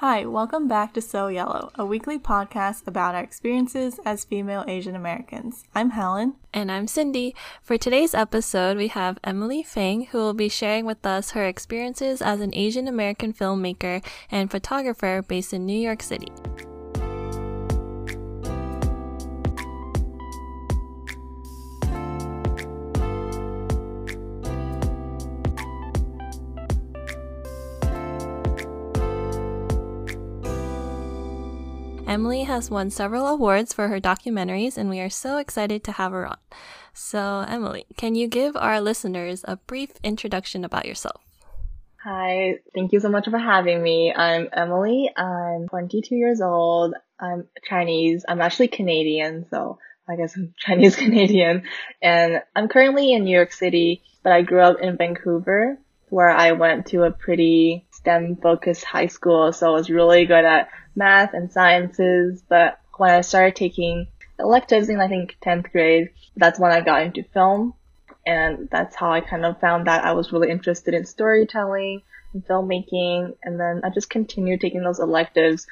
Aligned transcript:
Hi, 0.00 0.24
welcome 0.24 0.66
back 0.66 0.94
to 0.94 1.02
So 1.02 1.28
Yellow, 1.28 1.72
a 1.74 1.84
weekly 1.84 2.18
podcast 2.18 2.86
about 2.86 3.14
our 3.14 3.22
experiences 3.22 4.00
as 4.02 4.24
female 4.24 4.64
Asian 4.66 4.96
Americans. 4.96 5.64
I'm 5.74 5.90
Helen. 5.90 6.36
And 6.54 6.72
I'm 6.72 6.86
Cindy. 6.86 7.34
For 7.62 7.76
today's 7.76 8.14
episode, 8.14 8.78
we 8.78 8.88
have 8.88 9.18
Emily 9.22 9.62
Fang, 9.62 10.06
who 10.06 10.16
will 10.16 10.32
be 10.32 10.48
sharing 10.48 10.86
with 10.86 11.04
us 11.04 11.32
her 11.32 11.44
experiences 11.44 12.22
as 12.22 12.40
an 12.40 12.54
Asian 12.54 12.88
American 12.88 13.34
filmmaker 13.34 14.02
and 14.30 14.50
photographer 14.50 15.22
based 15.28 15.52
in 15.52 15.66
New 15.66 15.78
York 15.78 16.02
City. 16.02 16.32
Emily 32.10 32.42
has 32.42 32.72
won 32.72 32.90
several 32.90 33.28
awards 33.28 33.72
for 33.72 33.86
her 33.86 34.00
documentaries, 34.00 34.76
and 34.76 34.90
we 34.90 34.98
are 34.98 35.08
so 35.08 35.36
excited 35.36 35.84
to 35.84 35.92
have 35.92 36.10
her 36.10 36.26
on. 36.26 36.38
So, 36.92 37.44
Emily, 37.46 37.86
can 37.96 38.16
you 38.16 38.26
give 38.26 38.56
our 38.56 38.80
listeners 38.80 39.44
a 39.46 39.58
brief 39.58 39.92
introduction 40.02 40.64
about 40.64 40.86
yourself? 40.86 41.22
Hi, 42.02 42.54
thank 42.74 42.90
you 42.90 42.98
so 42.98 43.10
much 43.10 43.28
for 43.28 43.38
having 43.38 43.80
me. 43.80 44.12
I'm 44.12 44.48
Emily. 44.52 45.08
I'm 45.16 45.68
22 45.68 46.16
years 46.16 46.40
old. 46.40 46.94
I'm 47.20 47.46
Chinese. 47.62 48.24
I'm 48.28 48.40
actually 48.40 48.68
Canadian, 48.68 49.46
so 49.48 49.78
I 50.08 50.16
guess 50.16 50.36
I'm 50.36 50.52
Chinese 50.58 50.96
Canadian. 50.96 51.62
And 52.02 52.42
I'm 52.56 52.66
currently 52.66 53.12
in 53.12 53.22
New 53.22 53.36
York 53.36 53.52
City, 53.52 54.02
but 54.24 54.32
I 54.32 54.42
grew 54.42 54.62
up 54.62 54.80
in 54.80 54.96
Vancouver, 54.96 55.78
where 56.08 56.30
I 56.30 56.52
went 56.52 56.86
to 56.86 57.04
a 57.04 57.12
pretty 57.12 57.86
STEM 58.00 58.36
focused 58.36 58.84
high 58.84 59.06
school. 59.06 59.52
So 59.52 59.68
I 59.68 59.74
was 59.74 59.90
really 59.90 60.26
good 60.26 60.44
at 60.44 60.68
math 60.94 61.34
and 61.34 61.50
sciences, 61.50 62.42
but 62.48 62.80
when 62.96 63.10
I 63.10 63.20
started 63.20 63.56
taking 63.56 64.06
electives 64.38 64.88
in 64.88 65.00
I 65.00 65.08
think 65.08 65.36
10th 65.42 65.70
grade, 65.72 66.10
that's 66.36 66.58
when 66.58 66.72
I 66.72 66.80
got 66.80 67.02
into 67.02 67.22
film. 67.22 67.74
And 68.26 68.68
that's 68.70 68.94
how 68.94 69.10
I 69.10 69.20
kind 69.20 69.44
of 69.44 69.60
found 69.60 69.86
that 69.86 70.04
I 70.04 70.12
was 70.12 70.32
really 70.32 70.50
interested 70.50 70.94
in 70.94 71.04
storytelling 71.04 72.02
and 72.32 72.46
filmmaking. 72.46 73.36
And 73.42 73.58
then 73.58 73.80
I 73.84 73.90
just 73.90 74.10
continued 74.10 74.60
taking 74.60 74.82
those 74.82 75.00
electives 75.00 75.66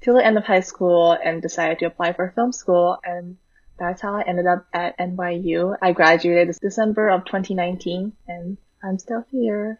till 0.00 0.14
the 0.14 0.24
end 0.24 0.36
of 0.36 0.44
high 0.44 0.60
school 0.60 1.12
and 1.12 1.42
decided 1.42 1.78
to 1.78 1.86
apply 1.86 2.12
for 2.12 2.32
film 2.34 2.52
school. 2.52 2.98
And 3.02 3.38
that's 3.78 4.00
how 4.00 4.14
I 4.14 4.22
ended 4.22 4.46
up 4.46 4.66
at 4.72 4.98
NYU. 4.98 5.76
I 5.80 5.92
graduated 5.92 6.48
this 6.48 6.58
December 6.58 7.08
of 7.08 7.24
2019 7.24 8.12
and 8.28 8.56
I'm 8.82 8.98
still 8.98 9.24
here. 9.30 9.78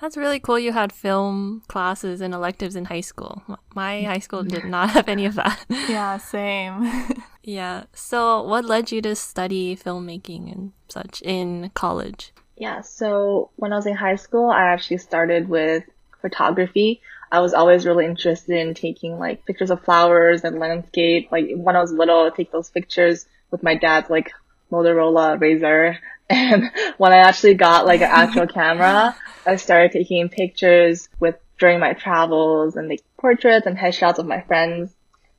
That's 0.00 0.16
really 0.16 0.38
cool 0.38 0.58
you 0.58 0.72
had 0.72 0.92
film 0.92 1.62
classes 1.68 2.20
and 2.20 2.34
electives 2.34 2.76
in 2.76 2.86
high 2.86 3.00
school. 3.00 3.42
My 3.74 4.02
high 4.02 4.18
school 4.18 4.42
did 4.42 4.64
not 4.64 4.90
have 4.96 5.08
any 5.08 5.24
of 5.24 5.34
that. 5.36 5.64
Yeah, 5.88 6.18
same. 6.18 6.90
yeah. 7.42 7.84
So, 7.92 8.42
what 8.42 8.64
led 8.64 8.92
you 8.92 9.00
to 9.02 9.16
study 9.16 9.74
filmmaking 9.74 10.52
and 10.52 10.72
such 10.88 11.22
in 11.22 11.70
college? 11.74 12.32
Yeah, 12.56 12.80
so 12.82 13.50
when 13.56 13.72
I 13.72 13.76
was 13.76 13.86
in 13.86 13.96
high 13.96 14.16
school, 14.16 14.50
I 14.50 14.62
actually 14.62 14.98
started 14.98 15.48
with 15.48 15.84
photography. 16.20 17.00
I 17.30 17.40
was 17.40 17.54
always 17.54 17.84
really 17.84 18.06
interested 18.06 18.56
in 18.56 18.74
taking 18.74 19.18
like 19.18 19.44
pictures 19.44 19.70
of 19.70 19.84
flowers 19.84 20.44
and 20.44 20.58
landscape. 20.58 21.28
Like 21.32 21.46
when 21.54 21.76
I 21.76 21.80
was 21.80 21.92
little, 21.92 22.20
I'd 22.20 22.34
take 22.34 22.52
those 22.52 22.70
pictures 22.70 23.26
with 23.50 23.62
my 23.62 23.74
dad's 23.74 24.10
like 24.10 24.32
Motorola 24.70 25.38
Razr. 25.38 25.98
And 26.28 26.70
when 26.98 27.12
I 27.12 27.18
actually 27.18 27.54
got 27.54 27.86
like 27.86 28.00
an 28.00 28.10
actual 28.10 28.46
camera, 28.60 29.16
I 29.46 29.56
started 29.56 29.92
taking 29.92 30.28
pictures 30.28 31.08
with 31.20 31.36
during 31.58 31.80
my 31.80 31.94
travels 31.94 32.76
and 32.76 32.88
like 32.88 33.02
portraits 33.18 33.66
and 33.66 33.76
headshots 33.76 34.18
of 34.18 34.26
my 34.26 34.42
friends. 34.42 34.92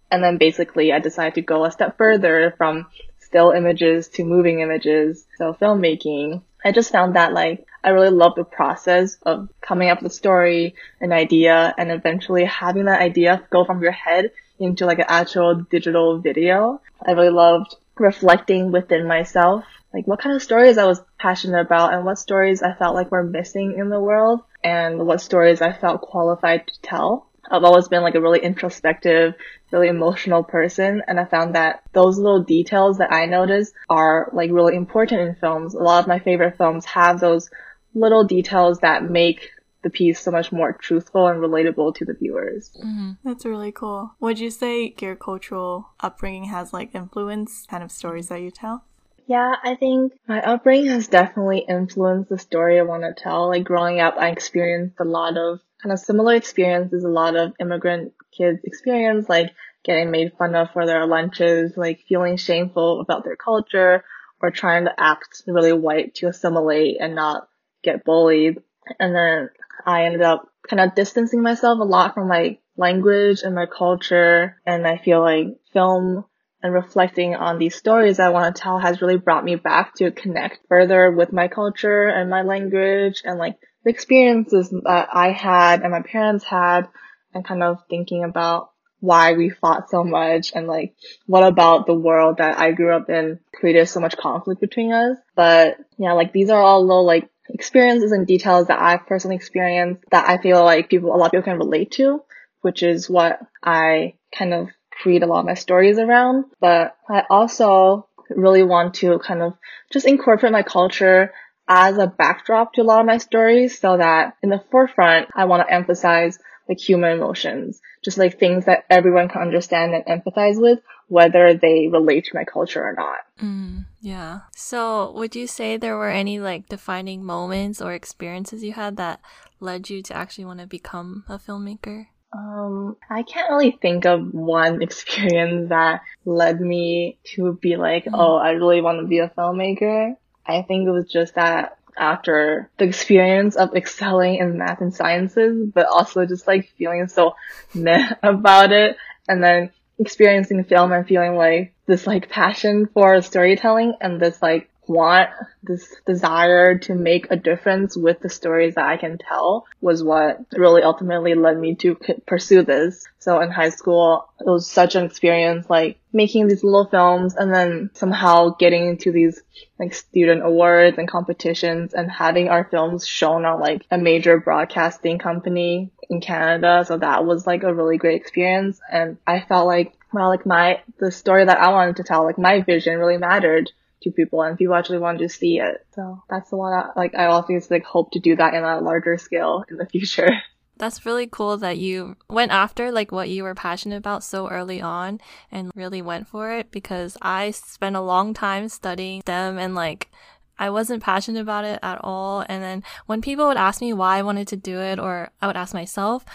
And 0.09 0.23
then 0.23 0.37
basically 0.37 0.93
I 0.93 0.99
decided 0.99 1.35
to 1.35 1.41
go 1.41 1.65
a 1.65 1.71
step 1.71 1.97
further 1.97 2.53
from 2.57 2.87
still 3.19 3.51
images 3.51 4.07
to 4.09 4.23
moving 4.23 4.61
images. 4.61 5.27
So 5.37 5.53
filmmaking. 5.53 6.41
I 6.63 6.71
just 6.71 6.91
found 6.91 7.15
that 7.15 7.33
like 7.33 7.65
I 7.83 7.89
really 7.89 8.09
love 8.09 8.33
the 8.35 8.43
process 8.43 9.17
of 9.23 9.49
coming 9.61 9.89
up 9.89 10.01
with 10.01 10.11
a 10.11 10.15
story, 10.15 10.75
an 10.99 11.11
idea, 11.11 11.73
and 11.77 11.91
eventually 11.91 12.45
having 12.45 12.85
that 12.85 13.01
idea 13.01 13.43
go 13.49 13.63
from 13.63 13.81
your 13.81 13.91
head 13.91 14.31
into 14.59 14.85
like 14.85 14.99
an 14.99 15.05
actual 15.07 15.55
digital 15.55 16.19
video. 16.19 16.81
I 17.05 17.11
really 17.11 17.29
loved 17.29 17.75
reflecting 17.97 18.71
within 18.71 19.07
myself 19.07 19.65
like 19.93 20.07
what 20.07 20.19
kind 20.19 20.35
of 20.35 20.43
stories 20.43 20.77
I 20.77 20.85
was 20.85 21.01
passionate 21.17 21.61
about 21.61 21.93
and 21.93 22.05
what 22.05 22.19
stories 22.19 22.61
I 22.61 22.73
felt 22.73 22.95
like 22.95 23.11
were 23.11 23.23
missing 23.23 23.75
in 23.77 23.89
the 23.89 23.99
world 23.99 24.41
and 24.63 25.05
what 25.05 25.21
stories 25.21 25.61
I 25.61 25.73
felt 25.73 26.01
qualified 26.01 26.67
to 26.67 26.81
tell. 26.81 27.27
I've 27.49 27.63
always 27.63 27.87
been 27.87 28.03
like 28.03 28.15
a 28.15 28.21
really 28.21 28.43
introspective, 28.43 29.35
really 29.71 29.87
emotional 29.87 30.43
person 30.43 31.01
and 31.07 31.19
I 31.19 31.25
found 31.25 31.55
that 31.55 31.83
those 31.93 32.17
little 32.17 32.43
details 32.43 32.97
that 32.97 33.13
I 33.13 33.25
notice 33.25 33.71
are 33.89 34.29
like 34.33 34.51
really 34.51 34.75
important 34.75 35.21
in 35.21 35.35
films. 35.35 35.73
A 35.73 35.79
lot 35.79 36.01
of 36.01 36.07
my 36.07 36.19
favorite 36.19 36.57
films 36.57 36.85
have 36.85 37.19
those 37.19 37.49
little 37.93 38.25
details 38.25 38.79
that 38.79 39.09
make 39.09 39.51
the 39.83 39.89
piece 39.89 40.19
so 40.19 40.31
much 40.31 40.51
more 40.51 40.73
truthful 40.73 41.27
and 41.27 41.39
relatable 41.39 41.95
to 41.95 42.03
the 42.03 42.13
viewers. 42.13 42.71
Mm-hmm. 42.83 43.11
That's 43.23 43.45
really 43.45 43.71
cool. 43.71 44.15
Would 44.19 44.39
you 44.39 44.49
say 44.49 44.93
your 44.99 45.15
cultural 45.15 45.89
upbringing 46.01 46.45
has 46.45 46.73
like 46.73 46.93
influenced 46.93 47.69
kind 47.69 47.83
of 47.83 47.91
stories 47.91 48.27
that 48.27 48.41
you 48.41 48.51
tell? 48.51 48.83
Yeah, 49.27 49.55
I 49.61 49.75
think 49.75 50.13
my 50.25 50.41
upbringing 50.41 50.87
has 50.87 51.09
definitely 51.09 51.59
influenced 51.59 52.29
the 52.29 52.39
story 52.39 52.79
I 52.79 52.83
want 52.83 53.03
to 53.03 53.13
tell. 53.21 53.49
Like 53.49 53.65
growing 53.65 53.99
up, 53.99 54.15
I 54.17 54.29
experienced 54.29 54.95
a 55.01 55.03
lot 55.03 55.37
of 55.37 55.59
kind 55.83 55.91
of 55.91 55.99
similar 55.99 56.33
experiences 56.35 57.03
a 57.03 57.09
lot 57.09 57.35
of 57.35 57.51
immigrant 57.59 58.13
kids 58.35 58.59
experience, 58.63 59.27
like 59.27 59.53
getting 59.83 60.11
made 60.11 60.31
fun 60.37 60.55
of 60.55 60.71
for 60.71 60.85
their 60.85 61.05
lunches, 61.05 61.75
like 61.75 62.05
feeling 62.07 62.37
shameful 62.37 63.01
about 63.01 63.25
their 63.25 63.35
culture, 63.35 64.05
or 64.41 64.49
trying 64.49 64.85
to 64.85 64.97
act 64.97 65.43
really 65.45 65.73
white 65.73 66.15
to 66.15 66.27
assimilate 66.27 66.97
and 67.01 67.13
not 67.13 67.49
get 67.83 68.05
bullied. 68.05 68.61
And 68.97 69.13
then 69.13 69.49
I 69.85 70.05
ended 70.05 70.21
up 70.21 70.47
kind 70.69 70.79
of 70.79 70.95
distancing 70.95 71.41
myself 71.41 71.79
a 71.79 71.83
lot 71.83 72.13
from 72.13 72.29
my 72.29 72.59
language 72.77 73.41
and 73.43 73.55
my 73.55 73.65
culture. 73.65 74.61
And 74.65 74.87
I 74.87 74.97
feel 74.97 75.19
like 75.19 75.47
film 75.73 76.23
and 76.61 76.73
reflecting 76.73 77.35
on 77.35 77.59
these 77.59 77.75
stories 77.75 78.19
I 78.19 78.29
want 78.29 78.55
to 78.55 78.61
tell 78.61 78.79
has 78.79 79.01
really 79.01 79.17
brought 79.17 79.45
me 79.45 79.55
back 79.55 79.93
to 79.95 80.11
connect 80.11 80.59
further 80.67 81.11
with 81.11 81.31
my 81.31 81.47
culture 81.47 82.07
and 82.07 82.29
my 82.29 82.41
language 82.41 83.21
and 83.23 83.37
like 83.37 83.57
the 83.83 83.91
experiences 83.91 84.69
that 84.69 85.09
I 85.13 85.31
had 85.31 85.81
and 85.81 85.91
my 85.91 86.01
parents 86.01 86.43
had 86.43 86.87
and 87.33 87.45
kind 87.45 87.63
of 87.63 87.77
thinking 87.89 88.23
about 88.23 88.71
why 88.99 89.33
we 89.33 89.49
fought 89.49 89.89
so 89.89 90.03
much 90.03 90.51
and 90.55 90.67
like 90.67 90.95
what 91.27 91.43
about 91.43 91.85
the 91.85 91.93
world 91.93 92.37
that 92.37 92.57
I 92.57 92.71
grew 92.71 92.95
up 92.95 93.09
in 93.09 93.39
created 93.53 93.87
so 93.87 93.99
much 93.99 94.17
conflict 94.17 94.59
between 94.59 94.91
us. 94.91 95.17
But 95.35 95.77
yeah, 95.97 96.13
like 96.13 96.33
these 96.33 96.49
are 96.49 96.61
all 96.61 96.81
little 96.81 97.05
like 97.05 97.29
experiences 97.49 98.11
and 98.11 98.25
details 98.25 98.67
that 98.67 98.81
I've 98.81 99.05
personally 99.05 99.35
experienced 99.35 100.03
that 100.11 100.27
I 100.27 100.41
feel 100.41 100.63
like 100.63 100.89
people, 100.89 101.13
a 101.13 101.17
lot 101.17 101.27
of 101.27 101.31
people 101.31 101.43
can 101.43 101.59
relate 101.59 101.91
to, 101.91 102.23
which 102.61 102.81
is 102.81 103.09
what 103.09 103.39
I 103.63 104.15
kind 104.35 104.53
of 104.53 104.69
create 105.01 105.23
a 105.23 105.27
lot 105.27 105.39
of 105.39 105.45
my 105.45 105.53
stories 105.53 105.97
around. 105.97 106.45
But 106.59 106.95
I 107.09 107.23
also 107.29 108.07
really 108.29 108.63
want 108.63 108.95
to 108.95 109.19
kind 109.19 109.41
of 109.41 109.53
just 109.91 110.05
incorporate 110.05 110.51
my 110.51 110.63
culture 110.63 111.33
as 111.67 111.97
a 111.97 112.07
backdrop 112.07 112.73
to 112.73 112.81
a 112.81 112.83
lot 112.83 113.01
of 113.01 113.05
my 113.05 113.17
stories 113.17 113.79
so 113.79 113.97
that 113.97 114.35
in 114.41 114.49
the 114.49 114.63
forefront, 114.71 115.29
I 115.35 115.45
want 115.45 115.67
to 115.67 115.73
emphasize 115.73 116.39
like 116.67 116.79
human 116.79 117.11
emotions, 117.11 117.81
just 118.03 118.17
like 118.17 118.39
things 118.39 118.65
that 118.65 118.85
everyone 118.89 119.29
can 119.29 119.41
understand 119.41 119.93
and 119.93 120.05
empathize 120.05 120.59
with, 120.59 120.79
whether 121.07 121.53
they 121.53 121.87
relate 121.87 122.25
to 122.25 122.35
my 122.35 122.43
culture 122.43 122.83
or 122.83 122.93
not. 122.93 123.19
Mm, 123.41 123.85
yeah. 124.01 124.41
So 124.55 125.11
would 125.13 125.35
you 125.35 125.47
say 125.47 125.77
there 125.77 125.97
were 125.97 126.09
any 126.09 126.39
like 126.39 126.67
defining 126.67 127.23
moments 127.23 127.81
or 127.81 127.93
experiences 127.93 128.63
you 128.63 128.73
had 128.73 128.97
that 128.97 129.21
led 129.59 129.89
you 129.89 130.01
to 130.03 130.13
actually 130.13 130.45
want 130.45 130.59
to 130.59 130.67
become 130.67 131.23
a 131.27 131.37
filmmaker? 131.37 132.07
Um, 132.37 132.97
I 133.09 133.23
can't 133.23 133.49
really 133.49 133.71
think 133.71 134.05
of 134.05 134.33
one 134.33 134.81
experience 134.83 135.69
that 135.69 136.01
led 136.25 136.61
me 136.61 137.17
to 137.35 137.53
be 137.53 137.77
like, 137.77 138.05
mm. 138.05 138.11
oh, 138.13 138.35
I 138.35 138.51
really 138.51 138.81
want 138.81 138.99
to 139.01 139.07
be 139.07 139.19
a 139.19 139.29
filmmaker. 139.29 140.15
I 140.45 140.61
think 140.61 140.87
it 140.87 140.91
was 140.91 141.11
just 141.11 141.35
that 141.35 141.77
after 141.97 142.69
the 142.77 142.85
experience 142.85 143.55
of 143.55 143.75
excelling 143.75 144.35
in 144.35 144.57
math 144.57 144.81
and 144.81 144.93
sciences, 144.93 145.71
but 145.73 145.87
also 145.87 146.25
just 146.25 146.47
like 146.47 146.69
feeling 146.77 147.07
so 147.07 147.35
meh 147.73 148.13
about 148.21 148.71
it 148.71 148.97
and 149.27 149.43
then 149.43 149.71
experiencing 149.99 150.63
film 150.63 150.91
and 150.91 151.07
feeling 151.07 151.35
like 151.35 151.73
this 151.87 152.05
like 152.05 152.29
passion 152.29 152.87
for 152.93 153.19
storytelling 153.21 153.95
and 153.99 154.21
this 154.21 154.41
like 154.43 154.69
want, 154.87 155.29
this 155.63 155.95
desire 156.05 156.77
to 156.79 156.95
make 156.95 157.27
a 157.29 157.35
difference 157.35 157.97
with 157.97 158.19
the 158.19 158.29
stories 158.29 158.75
that 158.75 158.85
I 158.85 158.97
can 158.97 159.17
tell 159.17 159.65
was 159.81 160.03
what 160.03 160.39
really 160.53 160.83
ultimately 160.83 161.35
led 161.35 161.57
me 161.57 161.75
to 161.75 161.95
pursue 162.25 162.63
this. 162.63 163.05
So 163.19 163.41
in 163.41 163.51
high 163.51 163.69
school, 163.69 164.29
it 164.39 164.45
was 164.45 164.69
such 164.69 164.95
an 164.95 165.05
experience, 165.05 165.69
like 165.69 165.99
making 166.13 166.47
these 166.47 166.63
little 166.63 166.85
films 166.85 167.35
and 167.35 167.53
then 167.53 167.89
somehow 167.93 168.55
getting 168.57 168.87
into 168.87 169.11
these 169.11 169.41
like 169.79 169.93
student 169.93 170.45
awards 170.45 170.97
and 170.97 171.07
competitions 171.07 171.93
and 171.93 172.09
having 172.09 172.49
our 172.49 172.63
films 172.63 173.05
shown 173.05 173.45
on 173.45 173.59
like 173.59 173.85
a 173.91 173.97
major 173.97 174.39
broadcasting 174.39 175.17
company 175.19 175.91
in 176.09 176.21
Canada. 176.21 176.85
So 176.87 176.97
that 176.97 177.25
was 177.25 177.45
like 177.45 177.63
a 177.63 177.73
really 177.73 177.97
great 177.97 178.21
experience. 178.21 178.79
And 178.91 179.17
I 179.27 179.41
felt 179.41 179.67
like, 179.67 179.93
well, 180.13 180.29
like 180.29 180.45
my, 180.45 180.81
the 180.99 181.11
story 181.11 181.45
that 181.45 181.59
I 181.59 181.69
wanted 181.71 181.97
to 181.97 182.03
tell, 182.03 182.23
like 182.23 182.37
my 182.37 182.61
vision 182.61 182.97
really 182.97 183.17
mattered 183.17 183.71
to 184.01 184.11
people 184.11 184.41
and 184.41 184.57
people 184.57 184.75
actually 184.75 184.99
wanted 184.99 185.19
to 185.19 185.29
see 185.29 185.59
it. 185.59 185.85
So 185.93 186.21
that's 186.29 186.49
the 186.49 186.57
one 186.57 186.71
that, 186.71 186.95
like, 186.95 187.15
I 187.15 187.25
also 187.25 187.59
like 187.69 187.83
hope 187.83 188.11
to 188.11 188.19
do 188.19 188.35
that 188.35 188.53
in 188.53 188.63
a 188.63 188.79
larger 188.79 189.17
scale 189.17 189.63
in 189.69 189.77
the 189.77 189.85
future. 189.85 190.29
That's 190.79 191.07
really 191.07 191.25
cool 191.25 191.57
that 191.57 191.79
you 191.79 192.17
went 192.29 192.51
after 192.51 192.91
like 192.91 193.11
what 193.11 193.29
you 193.29 193.41
were 193.41 193.55
passionate 193.55 193.97
about 193.97 194.23
so 194.23 194.47
early 194.47 194.79
on 194.79 195.19
and 195.51 195.71
really 195.73 196.03
went 196.03 196.27
for 196.27 196.51
it 196.51 196.69
because 196.69 197.17
I 197.19 197.49
spent 197.49 197.95
a 197.95 198.01
long 198.01 198.35
time 198.35 198.69
studying 198.69 199.23
them 199.25 199.57
and 199.57 199.73
like 199.73 200.11
I 200.59 200.69
wasn't 200.69 201.03
passionate 201.03 201.41
about 201.41 201.65
it 201.65 201.79
at 201.81 201.99
all. 202.03 202.45
And 202.47 202.63
then 202.63 202.83
when 203.05 203.21
people 203.21 203.47
would 203.47 203.57
ask 203.57 203.81
me 203.81 203.93
why 203.93 204.17
I 204.17 204.23
wanted 204.23 204.47
to 204.49 204.55
do 204.55 204.79
it 204.79 204.99
or 204.99 205.31
I 205.41 205.47
would 205.47 205.57
ask 205.57 205.73
myself, 205.73 206.25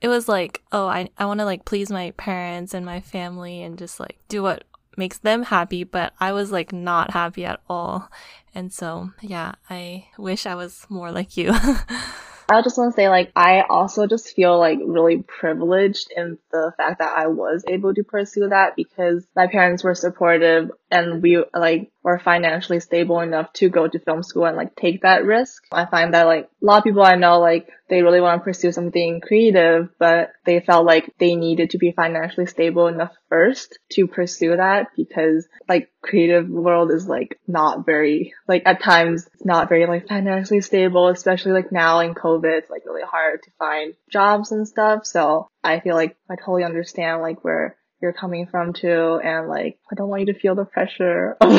it 0.00 0.08
was 0.08 0.28
like, 0.28 0.62
oh, 0.72 0.86
I, 0.86 1.08
I 1.18 1.26
want 1.26 1.40
to 1.40 1.44
like 1.44 1.64
please 1.64 1.90
my 1.90 2.12
parents 2.12 2.74
and 2.74 2.84
my 2.84 3.00
family 3.00 3.62
and 3.62 3.78
just 3.78 3.98
like 3.98 4.18
do 4.28 4.42
what 4.42 4.64
makes 4.96 5.18
them 5.18 5.44
happy, 5.44 5.84
but 5.84 6.12
I 6.20 6.32
was 6.32 6.52
like 6.52 6.72
not 6.72 7.12
happy 7.12 7.44
at 7.44 7.60
all. 7.68 8.10
And 8.54 8.72
so, 8.72 9.10
yeah, 9.20 9.52
I 9.68 10.06
wish 10.16 10.46
I 10.46 10.54
was 10.54 10.86
more 10.88 11.12
like 11.12 11.36
you. 11.36 11.54
I 12.48 12.62
just 12.62 12.78
want 12.78 12.94
to 12.94 12.96
say, 12.96 13.08
like, 13.08 13.32
I 13.34 13.62
also 13.68 14.06
just 14.06 14.34
feel 14.34 14.56
like 14.58 14.78
really 14.80 15.22
privileged 15.22 16.12
in 16.16 16.38
the 16.52 16.72
fact 16.76 17.00
that 17.00 17.16
I 17.16 17.26
was 17.26 17.64
able 17.66 17.92
to 17.92 18.04
pursue 18.04 18.48
that 18.48 18.76
because 18.76 19.26
my 19.34 19.48
parents 19.48 19.82
were 19.82 19.96
supportive 19.96 20.70
and 20.90 21.22
we 21.22 21.42
like 21.54 21.90
were 22.02 22.18
financially 22.18 22.78
stable 22.78 23.20
enough 23.20 23.52
to 23.54 23.68
go 23.68 23.88
to 23.88 23.98
film 23.98 24.22
school 24.22 24.44
and 24.44 24.56
like 24.56 24.76
take 24.76 25.02
that 25.02 25.24
risk. 25.24 25.64
I 25.72 25.86
find 25.86 26.14
that 26.14 26.26
like 26.26 26.44
a 26.62 26.64
lot 26.64 26.78
of 26.78 26.84
people 26.84 27.02
I 27.02 27.16
know 27.16 27.40
like 27.40 27.68
they 27.88 28.02
really 28.02 28.20
want 28.20 28.40
to 28.40 28.44
pursue 28.44 28.72
something 28.72 29.20
creative, 29.20 29.90
but 29.98 30.32
they 30.44 30.60
felt 30.60 30.86
like 30.86 31.12
they 31.18 31.34
needed 31.34 31.70
to 31.70 31.78
be 31.78 31.92
financially 31.92 32.46
stable 32.46 32.86
enough 32.88 33.12
first 33.28 33.78
to 33.92 34.06
pursue 34.06 34.56
that 34.56 34.88
because 34.96 35.48
like 35.68 35.90
creative 36.02 36.48
world 36.48 36.92
is 36.92 37.08
like 37.08 37.38
not 37.46 37.84
very 37.84 38.32
like 38.48 38.62
at 38.66 38.82
times 38.82 39.28
it's 39.34 39.44
not 39.44 39.68
very 39.68 39.86
like 39.86 40.08
financially 40.08 40.60
stable, 40.60 41.08
especially 41.08 41.52
like 41.52 41.72
now 41.72 42.00
in 42.00 42.14
COVID, 42.14 42.58
it's 42.58 42.70
like 42.70 42.84
really 42.86 43.06
hard 43.08 43.42
to 43.42 43.50
find 43.58 43.94
jobs 44.10 44.52
and 44.52 44.66
stuff. 44.66 45.06
So 45.06 45.48
I 45.64 45.80
feel 45.80 45.96
like 45.96 46.16
I 46.30 46.36
totally 46.36 46.64
understand 46.64 47.22
like 47.22 47.42
where 47.44 47.76
you're 48.00 48.12
coming 48.12 48.46
from 48.46 48.72
too. 48.72 49.20
And 49.22 49.48
like, 49.48 49.78
I 49.90 49.94
don't 49.94 50.08
want 50.08 50.20
you 50.20 50.32
to 50.32 50.38
feel 50.38 50.54
the 50.54 50.64
pressure 50.64 51.36
of, 51.40 51.52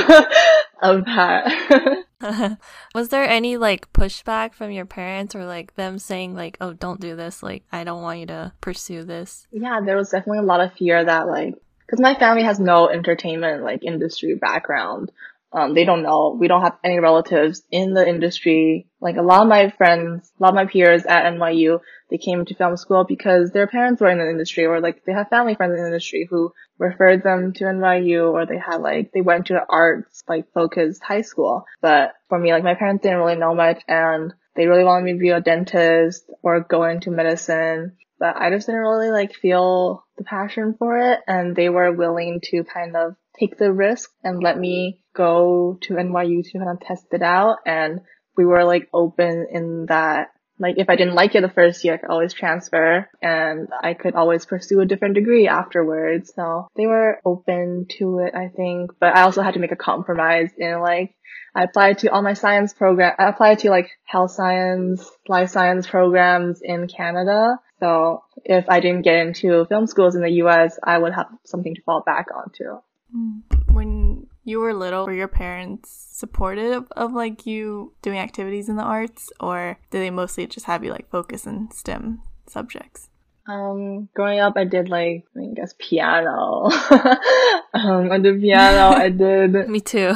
of 0.82 1.06
that. 1.06 2.04
was 2.96 3.10
there 3.10 3.24
any 3.24 3.58
like 3.58 3.92
pushback 3.94 4.54
from 4.54 4.72
your 4.72 4.86
parents 4.86 5.36
or 5.36 5.46
like 5.46 5.76
them 5.76 6.00
saying 6.00 6.36
like, 6.36 6.58
oh, 6.62 6.74
don't 6.74 7.00
do 7.00 7.16
this. 7.16 7.44
Like, 7.44 7.64
I 7.72 7.84
don't 7.84 8.02
want 8.02 8.20
you 8.20 8.26
to 8.28 8.54
pursue 8.62 9.04
this. 9.04 9.48
Yeah, 9.52 9.82
there 9.84 9.98
was 9.98 10.10
definitely 10.10 10.40
a 10.40 10.44
lot 10.44 10.62
of 10.62 10.74
fear 10.74 11.04
that 11.04 11.28
like, 11.28 11.56
cause 11.90 12.00
my 12.00 12.16
family 12.16 12.44
has 12.44 12.60
no 12.60 12.90
entertainment 12.90 13.64
like 13.64 13.84
industry 13.84 14.36
background. 14.36 15.12
Um, 15.54 15.74
they 15.74 15.86
don't 15.86 16.04
know. 16.04 16.36
We 16.38 16.48
don't 16.48 16.62
have 16.62 16.78
any 16.84 17.00
relatives 17.00 17.64
in 17.72 17.94
the 17.94 18.08
industry. 18.08 18.88
Like 19.00 19.16
a 19.16 19.22
lot 19.22 19.44
of 19.44 19.48
my 19.48 19.70
friends, 19.70 20.32
a 20.40 20.44
lot 20.44 20.50
of 20.50 20.56
my 20.56 20.66
peers 20.66 21.06
at 21.06 21.32
NYU, 21.34 21.80
they 22.10 22.18
came 22.18 22.46
to 22.46 22.56
film 22.56 22.76
school 22.78 23.06
because 23.06 23.52
their 23.52 23.68
parents 23.68 24.02
were 24.02 24.10
in 24.10 24.18
the 24.18 24.30
industry 24.30 24.66
or 24.66 24.82
like 24.82 25.06
they 25.06 25.14
have 25.14 25.30
family 25.30 25.56
friends 25.56 25.72
in 25.72 25.80
the 25.80 25.88
industry 25.88 26.28
who 26.30 26.54
referred 26.78 27.24
them 27.24 27.54
to 27.54 27.64
NYU 27.64 28.32
or 28.32 28.46
they 28.46 28.58
had 28.58 28.82
like, 28.82 29.12
they 29.14 29.22
went 29.22 29.48
to 29.48 29.56
an 29.56 29.66
arts 29.70 30.24
like 30.28 30.52
focused 30.54 31.04
high 31.04 31.22
school. 31.22 31.66
But 31.82 32.14
for 32.28 32.38
me, 32.38 32.52
like 32.52 32.64
my 32.64 32.76
parents 32.76 33.04
didn't 33.04 33.20
really 33.20 33.38
know 33.38 33.56
much 33.56 33.82
and 33.88 34.34
they 34.56 34.68
really 34.68 34.84
wanted 34.84 35.06
me 35.06 35.14
to 35.14 35.20
be 35.20 35.30
a 35.30 35.40
dentist 35.40 36.30
or 36.42 36.60
go 36.62 36.84
into 36.84 37.12
medicine. 37.12 37.96
But 38.20 38.36
I 38.36 38.50
just 38.50 38.66
didn't 38.66 38.82
really 38.82 39.12
like 39.12 39.34
feel 39.34 40.04
the 40.18 40.24
passion 40.24 40.76
for 40.78 40.98
it 40.98 41.20
and 41.28 41.56
they 41.56 41.70
were 41.70 41.92
willing 41.92 42.42
to 42.46 42.64
kind 42.64 42.96
of 42.96 43.16
take 43.40 43.58
the 43.58 43.72
risk 43.72 44.10
and 44.24 44.42
let 44.42 44.58
me 44.58 45.00
go 45.18 45.78
to 45.82 45.96
NYU 45.96 46.44
to 46.44 46.60
kind 46.60 46.70
of 46.70 46.80
test 46.80 47.08
it 47.12 47.24
out. 47.24 47.58
And 47.66 48.02
we 48.38 48.46
were 48.46 48.64
like 48.64 48.88
open 48.94 49.48
in 49.52 49.88
that 49.88 50.30
like 50.60 50.76
if 50.78 50.90
I 50.90 50.96
didn't 50.96 51.16
like 51.16 51.36
it 51.36 51.42
the 51.42 51.50
first 51.50 51.84
year, 51.84 51.94
I 51.94 51.98
could 51.98 52.10
always 52.10 52.34
transfer 52.34 53.10
and 53.22 53.68
I 53.82 53.94
could 53.94 54.16
always 54.16 54.46
pursue 54.46 54.80
a 54.82 54.86
different 54.86 55.16
degree 55.16 55.48
afterwards. 55.48 56.34
So 56.36 56.68
they 56.76 56.88
were 56.88 57.20
open 57.24 57.86
to 58.00 58.20
it, 58.20 58.34
I 58.34 58.48
think, 58.48 58.92
but 59.00 59.16
I 59.16 59.22
also 59.22 59.42
had 59.42 59.54
to 59.54 59.60
make 59.60 59.72
a 59.72 59.76
compromise 59.76 60.50
in 60.58 60.80
like, 60.80 61.14
I 61.54 61.64
applied 61.64 62.00
to 62.00 62.12
all 62.12 62.22
my 62.22 62.34
science 62.34 62.74
program, 62.74 63.14
I 63.20 63.30
applied 63.30 63.60
to 63.60 63.70
like 63.70 63.90
health 64.06 64.32
science, 64.32 65.08
life 65.28 65.50
science 65.50 65.88
programs 65.88 66.62
in 66.64 66.88
Canada. 66.88 67.60
So 67.80 68.24
if 68.44 68.66
I 68.68 68.80
didn't 68.80 69.04
get 69.04 69.18
into 69.18 69.66
film 69.66 69.86
schools 69.86 70.16
in 70.16 70.22
the 70.22 70.44
US, 70.44 70.80
I 70.84 70.98
would 70.98 71.14
have 71.14 71.28
something 71.46 71.76
to 71.76 71.82
fall 71.84 72.02
back 72.04 72.28
onto. 72.36 72.82
Mm. 73.16 73.42
When 73.72 74.07
you 74.48 74.60
were 74.60 74.74
little, 74.74 75.06
were 75.06 75.14
your 75.14 75.28
parents 75.28 76.08
supportive 76.12 76.86
of 76.94 77.14
like 77.14 77.46
you 77.46 77.94
doing 78.02 78.18
activities 78.18 78.70
in 78.70 78.78
the 78.78 78.84
arts, 78.84 79.32
or 79.40 79.78
did 79.92 80.00
they 80.00 80.10
mostly 80.10 80.48
just 80.48 80.66
have 80.66 80.84
you 80.84 80.92
like 80.92 81.10
focus 81.10 81.46
in 81.46 81.70
STEM 81.72 82.22
subjects? 82.48 83.10
Um, 83.46 84.10
growing 84.14 84.40
up, 84.40 84.54
I 84.56 84.64
did 84.64 84.90
like 84.90 85.26
I 85.38 85.54
guess 85.54 85.76
piano. 85.78 86.70
um, 87.74 88.12
I 88.12 88.20
did 88.20 88.42
piano. 88.42 88.98
I 88.98 89.10
did. 89.10 89.54
Me 89.70 89.80
too. 89.80 90.14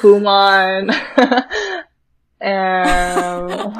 Kumon. 0.00 0.94
Um, 2.42 3.72